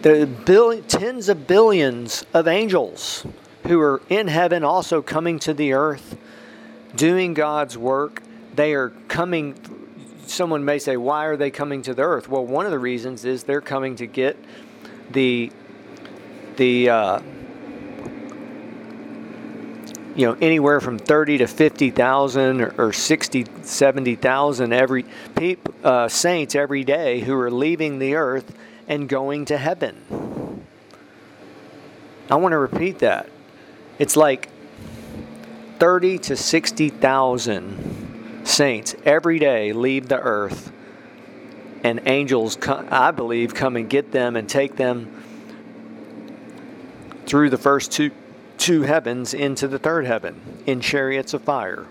The 0.01 0.27
billion, 0.27 0.83
tens 0.85 1.29
of 1.29 1.47
billions 1.47 2.25
of 2.35 2.49
angels 2.49 3.25
who 3.69 3.81
are 3.81 4.03
in 4.09 4.27
heaven 4.27 4.65
also 4.65 5.01
coming 5.01 5.39
to 5.41 5.55
the 5.55 5.75
earth, 5.75 6.17
doing 6.97 7.35
God's 7.35 7.79
work. 7.79 8.23
They 8.57 8.75
are 8.75 8.91
coming 9.07 9.55
someone 10.27 10.65
may 10.65 10.79
say, 10.79 10.97
why 10.97 11.25
are 11.27 11.37
they 11.37 11.51
coming 11.51 11.83
to 11.83 11.95
the 11.95 12.03
earth? 12.03 12.29
Well, 12.29 12.45
one 12.45 12.65
of 12.67 12.73
the 12.73 12.79
reasons 12.79 13.25
is 13.25 13.45
they're 13.45 13.61
coming 13.61 13.97
to 13.97 14.07
get 14.07 14.37
the 15.11 15.51
the 16.57 16.89
uh, 16.89 17.21
you 20.15 20.27
know 20.27 20.37
anywhere 20.41 20.81
from 20.81 20.99
30 20.99 21.39
to 21.39 21.47
50,000 21.47 22.61
or, 22.61 22.75
or 22.77 22.93
60 22.93 23.47
70,000 23.63 24.73
every 24.73 25.07
uh, 25.83 26.09
saints 26.09 26.55
every 26.55 26.85
day 26.85 27.21
who 27.21 27.35
are 27.35 27.51
leaving 27.51 27.99
the 27.99 28.15
earth 28.15 28.55
and 28.89 29.09
going 29.09 29.45
to 29.47 29.57
heaven. 29.57 30.67
I 32.31 32.37
want 32.37 32.53
to 32.53 32.59
repeat 32.59 33.01
that. 33.01 33.29
It's 33.99 34.17
like 34.17 34.49
30 35.79 36.19
to 36.19 36.37
60,000 36.37 38.12
saints 38.45 38.95
every 39.05 39.39
day 39.39 39.73
leave 39.73 40.09
the 40.09 40.19
earth 40.19 40.73
and 41.85 42.01
angels 42.07 42.59
I 42.67 43.11
believe 43.11 43.55
come 43.55 43.77
and 43.77 43.89
get 43.89 44.13
them 44.13 44.37
and 44.37 44.49
take 44.49 44.77
them 44.77 45.23
through 47.27 47.51
the 47.51 47.59
first 47.59 47.93
two 47.93 48.11
two 48.63 48.83
heavens 48.83 49.35
into 49.35 49.67
the 49.67 49.79
third 49.79 50.07
heaven 50.07 50.41
in 50.67 50.81
chariots 50.81 51.35
of 51.35 51.43
fire. 51.43 51.85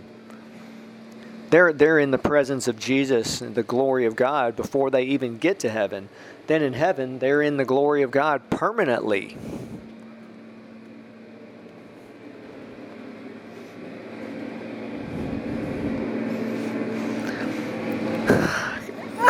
They're, 1.49 1.73
they're 1.73 1.99
in 1.99 2.11
the 2.11 2.17
presence 2.17 2.69
of 2.69 2.79
Jesus 2.79 3.41
and 3.41 3.55
the 3.55 3.63
glory 3.63 4.05
of 4.05 4.15
God 4.15 4.55
before 4.55 4.89
they 4.89 5.03
even 5.03 5.37
get 5.37 5.59
to 5.59 5.69
heaven. 5.69 6.07
Then 6.47 6.61
in 6.61 6.71
heaven, 6.71 7.19
they're 7.19 7.41
in 7.41 7.57
the 7.57 7.65
glory 7.65 8.03
of 8.03 8.11
God 8.11 8.49
permanently. 8.49 9.35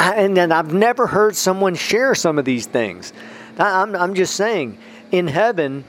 And 0.02 0.36
then 0.36 0.52
I've 0.52 0.74
never 0.74 1.08
heard 1.08 1.36
someone 1.36 1.76
share 1.76 2.16
some 2.16 2.40
of 2.40 2.46
these 2.46 2.66
things. 2.66 3.14
I'm, 3.58 3.96
I'm 3.96 4.14
just 4.16 4.36
saying, 4.36 4.78
in 5.12 5.28
heaven, 5.28 5.84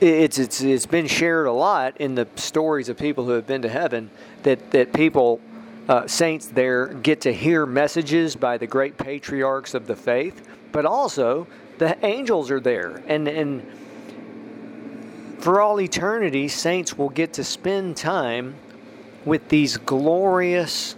it's, 0.00 0.38
it's, 0.38 0.60
it's 0.60 0.86
been 0.86 1.06
shared 1.06 1.46
a 1.46 1.52
lot 1.52 1.96
in 1.98 2.14
the 2.14 2.26
stories 2.36 2.88
of 2.88 2.96
people 2.96 3.24
who 3.24 3.32
have 3.32 3.46
been 3.46 3.62
to 3.62 3.68
heaven 3.68 4.10
that, 4.44 4.70
that 4.70 4.92
people, 4.92 5.40
uh, 5.88 6.06
saints 6.06 6.46
there, 6.46 6.86
get 6.86 7.20
to 7.22 7.32
hear 7.32 7.66
messages 7.66 8.36
by 8.36 8.56
the 8.56 8.66
great 8.66 8.96
patriarchs 8.96 9.74
of 9.74 9.86
the 9.86 9.96
faith, 9.96 10.48
but 10.72 10.86
also 10.86 11.46
the 11.78 12.02
angels 12.04 12.50
are 12.50 12.60
there. 12.60 13.02
And, 13.06 13.28
and 13.28 13.66
for 15.38 15.60
all 15.60 15.80
eternity, 15.80 16.48
saints 16.48 16.96
will 16.96 17.08
get 17.08 17.34
to 17.34 17.44
spend 17.44 17.96
time 17.96 18.54
with 19.24 19.48
these 19.48 19.76
glorious, 19.76 20.96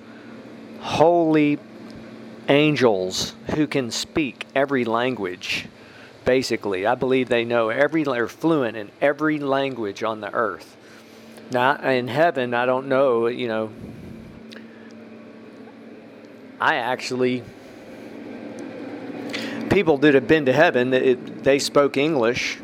holy 0.83 1.59
angels 2.49 3.35
who 3.55 3.67
can 3.67 3.91
speak 3.91 4.45
every 4.55 4.85
language 4.85 5.69
basically. 6.25 6.87
I 6.87 6.95
believe 6.95 7.29
they 7.29 7.45
know 7.45 7.69
every, 7.69 8.05
they're 8.05 8.29
fluent 8.29 8.77
in 8.77 8.91
every 9.01 9.39
language 9.39 10.03
on 10.03 10.21
the 10.21 10.33
earth. 10.33 10.77
Now, 11.51 11.77
in 11.77 12.09
heaven, 12.09 12.55
I 12.55 12.67
don't 12.67 12.89
know, 12.89 13.27
you 13.27 13.49
know, 13.49 13.71
I 16.61 16.77
actually, 16.77 17.43
people 19.69 19.99
that 19.99 20.15
have 20.15 20.29
been 20.29 20.47
to 20.47 20.53
heaven, 20.53 20.95
it, 20.95 21.45
they 21.45 21.59
spoke 21.59 21.97
English 21.97 22.59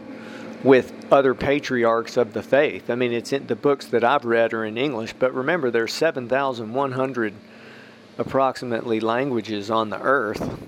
with 0.62 0.92
other 1.12 1.34
patriarchs 1.34 2.16
of 2.16 2.32
the 2.32 2.42
faith. 2.42 2.90
I 2.90 2.94
mean, 2.94 3.12
it's 3.12 3.32
in 3.32 3.46
the 3.46 3.56
books 3.56 3.86
that 3.86 4.04
I've 4.04 4.24
read 4.24 4.52
are 4.54 4.64
in 4.64 4.78
English, 4.78 5.14
but 5.18 5.34
remember, 5.34 5.70
there's 5.70 5.92
7,100 5.92 7.34
approximately 8.18 9.00
languages 9.00 9.70
on 9.70 9.90
the 9.90 10.00
earth. 10.00 10.60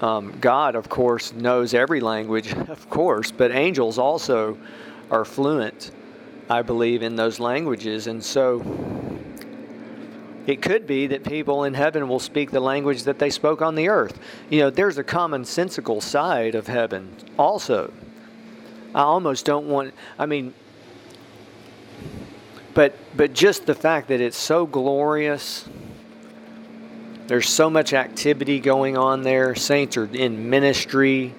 Um, 0.00 0.34
God, 0.40 0.74
of 0.74 0.88
course, 0.88 1.32
knows 1.32 1.74
every 1.74 2.00
language, 2.00 2.52
of 2.68 2.88
course, 2.88 3.30
but 3.30 3.50
angels 3.52 3.98
also 3.98 4.58
are 5.10 5.24
fluent, 5.24 5.90
I 6.48 6.62
believe, 6.62 7.02
in 7.02 7.16
those 7.16 7.38
languages. 7.38 8.06
And 8.06 8.24
so 8.24 8.64
it 10.46 10.62
could 10.62 10.86
be 10.86 11.06
that 11.08 11.22
people 11.22 11.64
in 11.64 11.74
heaven 11.74 12.08
will 12.08 12.18
speak 12.18 12.50
the 12.50 12.60
language 12.60 13.02
that 13.04 13.18
they 13.18 13.30
spoke 13.30 13.60
on 13.60 13.74
the 13.74 13.88
earth. 13.88 14.18
You 14.48 14.60
know, 14.60 14.70
there's 14.70 14.96
a 14.98 15.04
commonsensical 15.04 16.02
side 16.02 16.54
of 16.54 16.66
heaven 16.66 17.14
also. 17.38 17.92
I 18.94 19.02
almost 19.02 19.44
don't 19.44 19.68
want, 19.68 19.94
I 20.18 20.26
mean, 20.26 20.54
but 22.74 22.96
but 23.16 23.32
just 23.32 23.66
the 23.66 23.74
fact 23.74 24.08
that 24.08 24.20
it's 24.20 24.36
so 24.36 24.66
glorious 24.66 25.68
there's 27.30 27.48
so 27.48 27.70
much 27.70 27.92
activity 27.92 28.58
going 28.58 28.96
on 28.96 29.22
there. 29.22 29.54
Saints 29.54 29.96
are 29.96 30.12
in 30.12 30.50
ministry. 30.50 31.32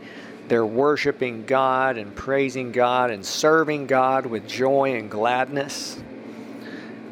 They're 0.47 0.65
worshiping 0.65 1.45
God 1.45 1.97
and 1.97 2.15
praising 2.15 2.71
God 2.71 3.12
and 3.12 3.25
serving 3.25 3.88
God 3.88 4.25
with 4.25 4.47
joy 4.47 4.95
and 4.95 5.12
gladness 5.12 6.01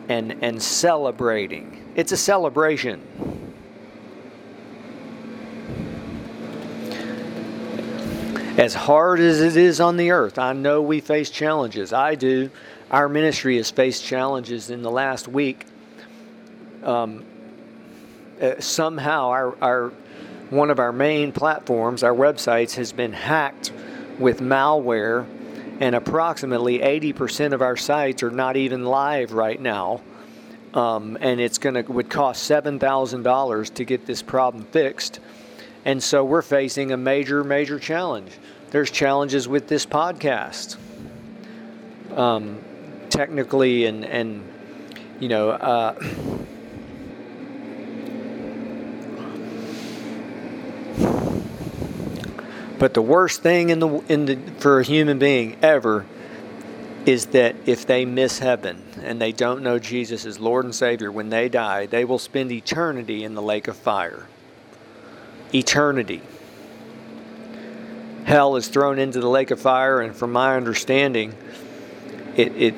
and, 0.07 0.41
and 0.41 0.63
celebrating. 0.63 1.91
It's 1.95 2.13
a 2.13 2.17
celebration. 2.17 3.01
As 8.57 8.73
hard 8.73 9.19
as 9.19 9.41
it 9.41 9.57
is 9.57 9.81
on 9.81 9.97
the 9.97 10.11
earth, 10.11 10.39
I 10.39 10.53
know 10.53 10.81
we 10.81 11.01
face 11.01 11.29
challenges. 11.29 11.91
I 11.91 12.15
do. 12.15 12.49
Our 12.91 13.09
ministry 13.09 13.57
has 13.57 13.69
faced 13.69 14.05
challenges 14.05 14.69
in 14.69 14.83
the 14.83 14.91
last 14.91 15.27
week. 15.27 15.65
Um, 16.81 17.25
uh, 18.41 18.59
somehow 18.59 19.29
our, 19.29 19.55
our 19.61 19.91
one 20.49 20.71
of 20.71 20.79
our 20.79 20.91
main 20.91 21.31
platforms, 21.31 22.03
our 22.03 22.13
websites, 22.13 22.75
has 22.75 22.91
been 22.91 23.13
hacked 23.13 23.71
with 24.17 24.39
malware, 24.39 25.25
and 25.79 25.95
approximately 25.95 26.79
80% 26.79 27.53
of 27.53 27.61
our 27.61 27.77
sites 27.77 28.23
are 28.23 28.31
not 28.31 28.57
even 28.57 28.85
live 28.85 29.31
right 29.31 29.59
now. 29.59 30.01
Um, 30.73 31.17
and 31.21 31.39
it's 31.39 31.57
going 31.57 31.83
to 31.83 31.91
would 31.91 32.09
cost 32.11 32.43
seven 32.43 32.77
thousand 32.77 33.23
dollars 33.23 33.71
to 33.71 33.83
get 33.83 34.05
this 34.05 34.21
problem 34.21 34.65
fixed, 34.65 35.19
and 35.83 36.01
so 36.01 36.23
we're 36.23 36.43
facing 36.43 36.91
a 36.91 36.97
major, 36.97 37.43
major 37.43 37.79
challenge. 37.79 38.31
There's 38.69 38.91
challenges 38.91 39.47
with 39.47 39.67
this 39.67 39.87
podcast, 39.87 40.77
um, 42.15 42.59
technically, 43.09 43.85
and 43.85 44.05
and 44.05 44.47
you 45.19 45.27
know. 45.27 45.49
Uh, 45.49 45.95
But 52.79 52.93
the 52.93 53.01
worst 53.01 53.43
thing 53.43 53.69
in 53.69 53.79
the 53.79 53.89
in 54.07 54.25
the 54.25 54.37
for 54.57 54.79
a 54.79 54.83
human 54.83 55.19
being 55.19 55.57
ever 55.61 56.05
is 57.05 57.27
that 57.27 57.55
if 57.65 57.85
they 57.85 58.05
miss 58.05 58.39
heaven 58.39 58.81
and 59.03 59.21
they 59.21 59.33
don't 59.33 59.61
know 59.63 59.79
Jesus 59.79 60.25
as 60.25 60.39
Lord 60.39 60.63
and 60.65 60.73
Savior 60.73 61.11
when 61.11 61.29
they 61.29 61.49
die, 61.49 61.85
they 61.85 62.05
will 62.05 62.19
spend 62.19 62.51
eternity 62.51 63.23
in 63.23 63.35
the 63.35 63.41
lake 63.41 63.67
of 63.67 63.75
fire. 63.75 64.27
Eternity. 65.53 66.21
Hell 68.23 68.55
is 68.55 68.67
thrown 68.67 68.99
into 68.99 69.19
the 69.19 69.29
lake 69.29 69.51
of 69.51 69.59
fire, 69.59 70.01
and 70.01 70.15
from 70.15 70.31
my 70.31 70.55
understanding, 70.55 71.33
it, 72.35 72.55
it 72.55 72.75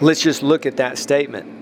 let's 0.00 0.22
just 0.22 0.42
look 0.42 0.66
at 0.66 0.78
that 0.78 0.98
statement 0.98 1.57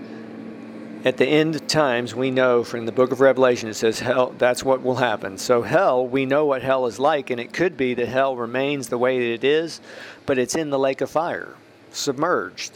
at 1.07 1.19
the 1.19 1.25
end 1.25 1.69
times, 1.69 2.17
we 2.17 2.33
know 2.33 2.65
from 2.65 2.85
the 2.85 2.91
book 2.91 3.13
of 3.13 3.21
Revelation, 3.21 3.69
it 3.69 3.75
says 3.75 4.01
hell, 4.01 4.35
that's 4.39 4.65
what 4.65 4.83
will 4.83 4.97
happen. 4.97 5.39
So, 5.39 5.63
hell, 5.63 6.05
we 6.05 6.27
know 6.27 6.47
what 6.47 6.63
hell 6.63 6.87
is 6.87 6.99
like, 6.99 7.31
and 7.31 7.39
it 7.39 7.53
could 7.53 7.77
be 7.77 7.95
that 7.95 8.09
hell 8.09 8.35
remains 8.35 8.89
the 8.89 8.99
way 8.99 9.21
that 9.21 9.33
it 9.35 9.45
is, 9.45 9.81
but 10.27 10.37
it's 10.37 10.57
in 10.57 10.71
the 10.71 10.81
lake 10.81 11.01
of 11.01 11.09
fire, 11.09 11.55
submerged. 11.93 12.73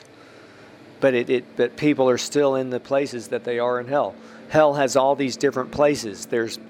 But, 1.01 1.15
it, 1.15 1.29
it, 1.29 1.57
but 1.57 1.77
people 1.77 2.09
are 2.09 2.19
still 2.19 2.55
in 2.55 2.71
the 2.71 2.79
places 2.79 3.27
that 3.29 3.43
they 3.43 3.59
are 3.59 3.81
in 3.81 3.89
hell. 3.89 4.15
Hell 4.49 4.75
has 4.75 4.95
all 4.95 5.17
these 5.17 5.37
different 5.37 5.73
places. 5.73 6.27
There's 6.27 6.61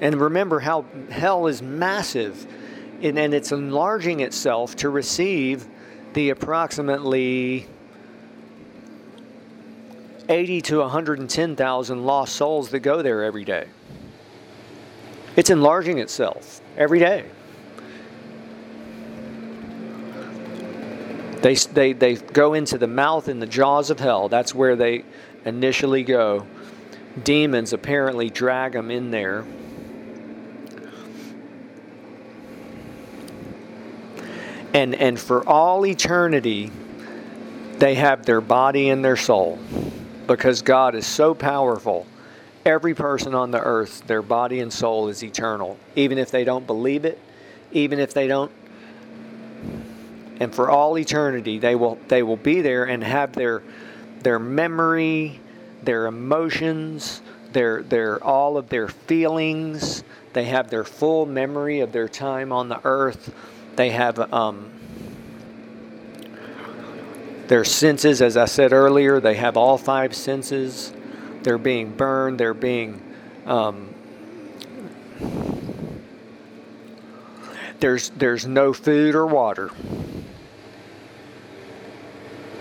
and 0.00 0.18
remember 0.18 0.60
how 0.60 0.86
hell 1.10 1.46
is 1.46 1.60
massive 1.60 2.46
and, 3.02 3.18
and 3.18 3.34
it's 3.34 3.52
enlarging 3.52 4.20
itself 4.20 4.76
to 4.76 4.88
receive 4.88 5.68
the 6.14 6.30
approximately 6.30 7.68
80 10.30 10.60
to 10.60 10.78
110,000 10.78 12.04
lost 12.06 12.36
souls 12.36 12.70
that 12.70 12.80
go 12.80 13.02
there 13.02 13.24
every 13.24 13.44
day. 13.44 13.66
It's 15.36 15.50
enlarging 15.50 15.98
itself 15.98 16.60
every 16.76 17.00
day. 17.00 17.24
They, 21.42 21.54
they, 21.54 21.92
they 21.94 22.14
go 22.14 22.54
into 22.54 22.78
the 22.78 22.86
mouth 22.86 23.26
and 23.26 23.42
the 23.42 23.46
jaws 23.46 23.90
of 23.90 23.98
hell. 23.98 24.28
That's 24.28 24.54
where 24.54 24.76
they 24.76 25.04
initially 25.44 26.04
go. 26.04 26.46
Demons 27.24 27.72
apparently 27.72 28.30
drag 28.30 28.72
them 28.72 28.90
in 28.90 29.10
there. 29.10 29.44
And, 34.72 34.94
and 34.94 35.18
for 35.18 35.48
all 35.48 35.84
eternity, 35.84 36.70
they 37.78 37.96
have 37.96 38.26
their 38.26 38.40
body 38.40 38.90
and 38.90 39.04
their 39.04 39.16
soul 39.16 39.58
because 40.30 40.62
God 40.62 40.94
is 40.94 41.08
so 41.08 41.34
powerful. 41.34 42.06
Every 42.64 42.94
person 42.94 43.34
on 43.34 43.50
the 43.50 43.58
earth, 43.58 44.06
their 44.06 44.22
body 44.22 44.60
and 44.60 44.72
soul 44.72 45.08
is 45.08 45.24
eternal, 45.24 45.76
even 45.96 46.18
if 46.18 46.30
they 46.30 46.44
don't 46.44 46.68
believe 46.68 47.04
it, 47.04 47.18
even 47.72 47.98
if 47.98 48.14
they 48.14 48.28
don't. 48.28 48.52
And 50.38 50.54
for 50.54 50.70
all 50.70 50.96
eternity, 50.96 51.58
they 51.58 51.74
will 51.74 51.98
they 52.06 52.22
will 52.22 52.36
be 52.36 52.60
there 52.60 52.84
and 52.84 53.02
have 53.02 53.32
their 53.32 53.60
their 54.20 54.38
memory, 54.38 55.40
their 55.82 56.06
emotions, 56.06 57.22
their 57.52 57.82
their 57.82 58.22
all 58.22 58.56
of 58.56 58.68
their 58.68 58.86
feelings. 58.86 60.04
They 60.32 60.44
have 60.44 60.70
their 60.70 60.84
full 60.84 61.26
memory 61.26 61.80
of 61.80 61.90
their 61.90 62.08
time 62.08 62.52
on 62.52 62.68
the 62.68 62.80
earth. 62.84 63.34
They 63.74 63.90
have 63.90 64.32
um, 64.32 64.70
their 67.50 67.64
senses, 67.64 68.22
as 68.22 68.36
I 68.36 68.44
said 68.44 68.72
earlier, 68.72 69.18
they 69.18 69.34
have 69.34 69.56
all 69.56 69.76
five 69.76 70.14
senses. 70.14 70.92
They're 71.42 71.58
being 71.58 71.90
burned, 71.90 72.38
they're 72.38 72.54
being. 72.54 73.02
Um, 73.44 73.92
there's, 77.80 78.10
there's 78.10 78.46
no 78.46 78.72
food 78.72 79.16
or 79.16 79.26
water. 79.26 79.72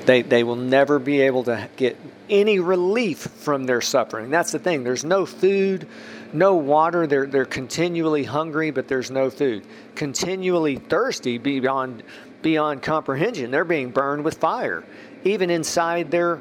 They, 0.10 0.24
they 0.24 0.44
will 0.44 0.56
never 0.56 0.98
be 0.98 1.22
able 1.22 1.44
to 1.44 1.70
get 1.78 1.96
any 2.32 2.60
relief 2.60 3.20
from 3.20 3.66
their 3.66 3.80
suffering. 3.80 4.32
That's 4.32 4.52
the 4.52 4.58
thing. 4.58 4.84
There's 4.84 5.06
no 5.06 5.24
food, 5.24 5.88
no 6.34 6.56
water. 6.56 7.06
They're, 7.06 7.28
they're 7.28 7.46
continually 7.46 8.24
hungry, 8.24 8.72
but 8.72 8.88
there's 8.88 9.12
no 9.12 9.30
food. 9.30 9.68
Continually 9.94 10.78
thirsty 10.78 11.38
beyond 11.38 12.02
beyond 12.42 12.82
comprehension. 12.82 13.52
They're 13.52 13.64
being 13.64 13.92
burned 13.92 14.24
with 14.24 14.40
fire. 14.40 14.84
Even 15.26 15.52
inside 15.52 16.10
their 16.10 16.40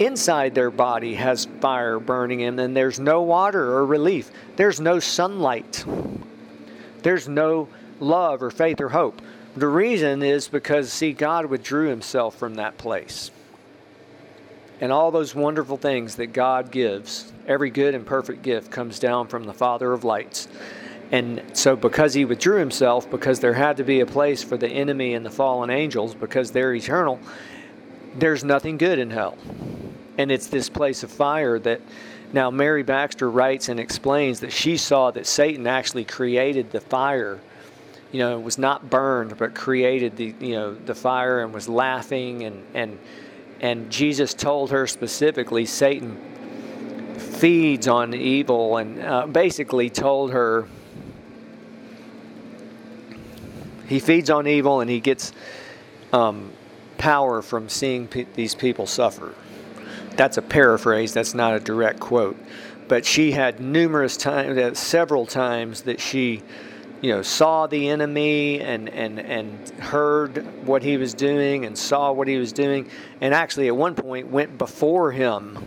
inside 0.00 0.52
their 0.52 0.72
body 0.72 1.14
has 1.14 1.44
fire 1.60 2.00
burning 2.00 2.40
in 2.40 2.58
and 2.58 2.76
there's 2.76 2.98
no 2.98 3.22
water 3.22 3.62
or 3.74 3.86
relief. 3.86 4.32
There's 4.56 4.80
no 4.80 4.98
sunlight. 4.98 5.84
There's 7.04 7.28
no 7.28 7.68
love 8.00 8.42
or 8.42 8.50
faith 8.50 8.80
or 8.80 8.88
hope. 8.88 9.22
The 9.56 9.68
reason 9.68 10.22
is 10.22 10.48
because 10.48 10.90
see 10.90 11.12
God 11.12 11.46
withdrew 11.46 11.88
himself 11.88 12.36
from 12.36 12.54
that 12.54 12.78
place. 12.78 13.30
And 14.80 14.90
all 14.90 15.10
those 15.10 15.34
wonderful 15.34 15.76
things 15.76 16.16
that 16.16 16.28
God 16.28 16.70
gives, 16.70 17.32
every 17.46 17.70
good 17.70 17.94
and 17.94 18.04
perfect 18.04 18.42
gift 18.42 18.70
comes 18.70 18.98
down 18.98 19.28
from 19.28 19.44
the 19.44 19.52
Father 19.52 19.92
of 19.92 20.04
lights. 20.04 20.48
And 21.12 21.42
so, 21.52 21.76
because 21.76 22.14
he 22.14 22.24
withdrew 22.24 22.56
himself, 22.56 23.10
because 23.10 23.40
there 23.40 23.52
had 23.52 23.76
to 23.76 23.84
be 23.84 24.00
a 24.00 24.06
place 24.06 24.42
for 24.42 24.56
the 24.56 24.68
enemy 24.68 25.12
and 25.12 25.24
the 25.24 25.30
fallen 25.30 25.68
angels, 25.68 26.14
because 26.14 26.50
they're 26.50 26.74
eternal, 26.74 27.20
there's 28.14 28.42
nothing 28.42 28.78
good 28.78 28.98
in 28.98 29.10
hell. 29.10 29.36
And 30.16 30.32
it's 30.32 30.46
this 30.46 30.70
place 30.70 31.02
of 31.02 31.10
fire 31.10 31.58
that 31.58 31.82
now 32.32 32.50
Mary 32.50 32.82
Baxter 32.82 33.30
writes 33.30 33.68
and 33.68 33.78
explains 33.78 34.40
that 34.40 34.52
she 34.52 34.78
saw 34.78 35.10
that 35.10 35.26
Satan 35.26 35.66
actually 35.66 36.06
created 36.06 36.70
the 36.70 36.80
fire. 36.80 37.40
You 38.12 38.18
know, 38.18 38.38
was 38.38 38.58
not 38.58 38.88
burned, 38.90 39.36
but 39.38 39.54
created 39.54 40.16
the 40.16 40.34
you 40.38 40.54
know 40.54 40.74
the 40.74 40.94
fire 40.94 41.40
and 41.40 41.52
was 41.52 41.68
laughing 41.68 42.44
and 42.44 42.62
and 42.74 42.98
and 43.60 43.90
Jesus 43.90 44.34
told 44.34 44.70
her 44.72 44.86
specifically, 44.86 45.66
Satan 45.66 46.16
feeds 47.16 47.88
on 47.88 48.12
evil, 48.12 48.76
and 48.76 49.00
uh, 49.00 49.26
basically 49.26 49.88
told 49.88 50.32
her 50.32 50.66
he 53.86 54.00
feeds 54.00 54.30
on 54.30 54.46
evil 54.46 54.80
and 54.80 54.90
he 54.90 55.00
gets 55.00 55.32
um, 56.12 56.50
power 56.98 57.42
from 57.42 57.68
seeing 57.68 58.08
pe- 58.08 58.26
these 58.34 58.54
people 58.54 58.86
suffer. 58.86 59.34
That's 60.16 60.38
a 60.38 60.42
paraphrase, 60.42 61.12
that's 61.12 61.34
not 61.34 61.54
a 61.54 61.60
direct 61.60 62.00
quote. 62.00 62.36
But 62.88 63.04
she 63.04 63.32
had 63.32 63.60
numerous 63.60 64.16
times, 64.16 64.58
uh, 64.58 64.74
several 64.74 65.26
times 65.26 65.82
that 65.82 66.00
she, 66.00 66.42
you 67.02 67.10
know, 67.10 67.20
saw 67.20 67.66
the 67.66 67.88
enemy 67.88 68.60
and, 68.60 68.88
and, 68.88 69.18
and 69.18 69.68
heard 69.80 70.46
what 70.64 70.84
he 70.84 70.96
was 70.96 71.12
doing 71.14 71.64
and 71.64 71.76
saw 71.76 72.12
what 72.12 72.28
he 72.28 72.36
was 72.38 72.52
doing. 72.52 72.88
And 73.20 73.34
actually, 73.34 73.66
at 73.66 73.76
one 73.76 73.96
point, 73.96 74.28
went 74.28 74.56
before 74.56 75.10
him. 75.10 75.58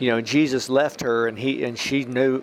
You 0.00 0.10
know, 0.10 0.20
Jesus 0.20 0.68
left 0.68 1.02
her 1.02 1.28
and, 1.28 1.38
he, 1.38 1.62
and 1.62 1.78
she 1.78 2.04
knew, 2.04 2.42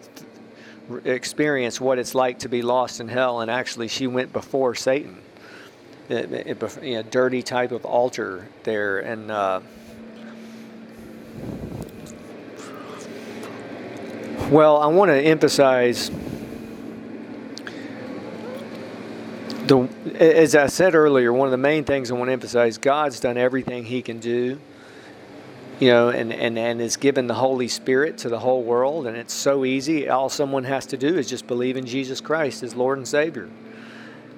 experience 1.04 1.82
what 1.82 2.00
it's 2.00 2.16
like 2.16 2.40
to 2.40 2.50
be 2.50 2.62
lost 2.62 3.00
in 3.00 3.08
hell, 3.08 3.42
and 3.42 3.52
actually 3.52 3.88
she 3.88 4.08
went 4.08 4.34
before 4.34 4.76
Satan, 4.76 5.18
a, 6.10 6.52
a, 6.52 7.04
dirty 7.04 7.42
type 7.42 7.72
of 7.72 7.86
altar 7.86 8.48
there, 8.64 9.00
and. 9.00 9.32
Uh, 9.32 9.62
well, 14.50 14.78
I 14.78 14.88
want 14.88 15.10
to 15.10 15.16
emphasize 15.16 16.12
the 19.68 19.90
as 20.20 20.56
I 20.56 20.68
said 20.68 20.96
earlier, 20.96 21.32
one 21.34 21.48
of 21.48 21.52
the 21.52 21.58
main 21.58 21.84
things 21.84 22.12
I 22.12 22.16
want 22.16 22.30
to 22.30 22.34
emphasize, 22.34 22.78
God's 22.78 23.20
done 23.20 23.38
everything 23.38 23.86
He 23.86 24.02
can 24.02 24.20
do 24.20 24.60
you 25.84 25.90
know, 25.90 26.08
and, 26.10 26.32
and, 26.32 26.58
and 26.58 26.82
is 26.82 26.96
given 26.96 27.28
the 27.28 27.34
Holy 27.34 27.68
Spirit 27.68 28.18
to 28.20 28.30
the 28.30 28.40
whole 28.40 28.64
world. 28.64 29.06
And 29.06 29.18
it's 29.18 29.34
so 29.34 29.66
easy. 29.66 30.08
All 30.08 30.30
someone 30.30 30.64
has 30.64 30.86
to 30.88 30.98
do 30.98 31.18
is 31.18 31.28
just 31.28 31.46
believe 31.46 31.76
in 31.76 31.86
Jesus 31.86 32.22
Christ 32.22 32.64
as 32.64 32.74
Lord 32.74 32.98
and 32.98 33.06
Savior. 33.08 33.50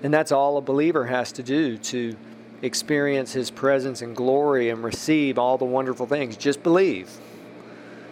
And 0.01 0.11
that's 0.11 0.31
all 0.31 0.57
a 0.57 0.61
believer 0.61 1.05
has 1.05 1.31
to 1.33 1.43
do 1.43 1.77
to 1.77 2.15
experience 2.63 3.33
His 3.33 3.51
presence 3.51 4.01
and 4.01 4.15
glory 4.15 4.71
and 4.71 4.83
receive 4.83 5.37
all 5.37 5.59
the 5.59 5.65
wonderful 5.65 6.07
things. 6.07 6.35
Just 6.35 6.63
believe. 6.63 7.09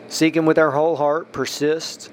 Seek 0.10 0.36
Him 0.36 0.46
with 0.46 0.60
our 0.60 0.70
whole 0.70 0.96
heart, 0.96 1.32
persist. 1.32 2.12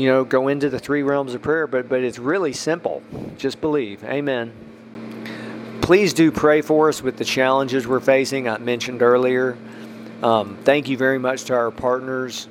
You 0.00 0.06
know, 0.06 0.24
go 0.24 0.48
into 0.48 0.70
the 0.70 0.78
three 0.78 1.02
realms 1.02 1.34
of 1.34 1.42
prayer, 1.42 1.66
but, 1.66 1.86
but 1.90 2.02
it's 2.02 2.18
really 2.18 2.54
simple. 2.54 3.02
Just 3.36 3.60
believe. 3.60 4.02
Amen. 4.02 4.50
Please 5.82 6.14
do 6.14 6.32
pray 6.32 6.62
for 6.62 6.88
us 6.88 7.02
with 7.02 7.18
the 7.18 7.24
challenges 7.26 7.86
we're 7.86 8.00
facing. 8.00 8.48
I 8.48 8.56
mentioned 8.56 9.02
earlier. 9.02 9.58
Um, 10.22 10.56
thank 10.64 10.88
you 10.88 10.96
very 10.96 11.18
much 11.18 11.44
to 11.44 11.54
our 11.54 11.70
partners. 11.70 12.48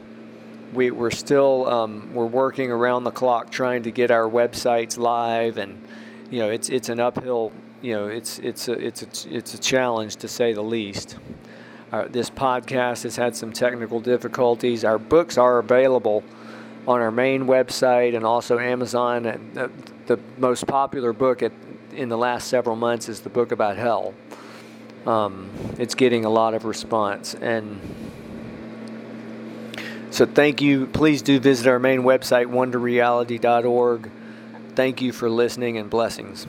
We, 0.73 0.91
we're 0.91 1.09
still 1.09 1.67
um, 1.67 2.13
we're 2.13 2.27
working 2.27 2.69
around 2.69 3.03
the 3.03 3.09
clock 3.09 3.49
trying 3.49 3.81
to 3.81 3.91
get 3.91 4.11
our 4.11 4.29
websites 4.29 4.99
live, 4.99 5.57
and 5.57 5.83
you 6.29 6.41
know 6.41 6.51
it's 6.51 6.69
it's 6.69 6.89
an 6.89 6.99
uphill 6.99 7.51
you 7.81 7.95
know 7.95 8.09
it's 8.09 8.37
it's 8.37 8.67
a 8.67 8.73
it's 8.73 9.01
a, 9.01 9.35
it's 9.35 9.55
a 9.55 9.57
challenge 9.57 10.17
to 10.17 10.27
say 10.27 10.53
the 10.53 10.61
least. 10.61 11.17
Uh, 11.91 12.05
this 12.07 12.29
podcast 12.29 13.01
has 13.01 13.15
had 13.15 13.35
some 13.35 13.51
technical 13.51 13.99
difficulties. 13.99 14.85
Our 14.85 14.99
books 14.99 15.39
are 15.39 15.57
available 15.57 16.23
on 16.87 17.01
our 17.01 17.11
main 17.11 17.45
website 17.45 18.15
and 18.15 18.25
also 18.25 18.59
Amazon. 18.59 19.23
The, 19.53 19.71
the 20.07 20.19
most 20.37 20.67
popular 20.67 21.13
book 21.13 21.43
at, 21.43 21.51
in 21.93 22.09
the 22.09 22.17
last 22.17 22.47
several 22.47 22.75
months 22.75 23.09
is 23.09 23.21
the 23.21 23.29
book 23.29 23.51
about 23.51 23.77
hell 23.77 24.13
um, 25.05 25.49
it's 25.77 25.95
getting 25.95 26.25
a 26.25 26.29
lot 26.29 26.53
of 26.53 26.65
response. 26.65 27.33
And 27.33 27.79
so, 30.11 30.25
thank 30.25 30.61
you. 30.61 30.87
Please 30.87 31.21
do 31.21 31.39
visit 31.39 31.67
our 31.67 31.79
main 31.79 32.01
website, 32.01 32.47
wonderreality.org. 32.47 34.11
Thank 34.75 35.01
you 35.01 35.11
for 35.11 35.29
listening 35.29 35.77
and 35.77 35.89
blessings. 35.89 36.47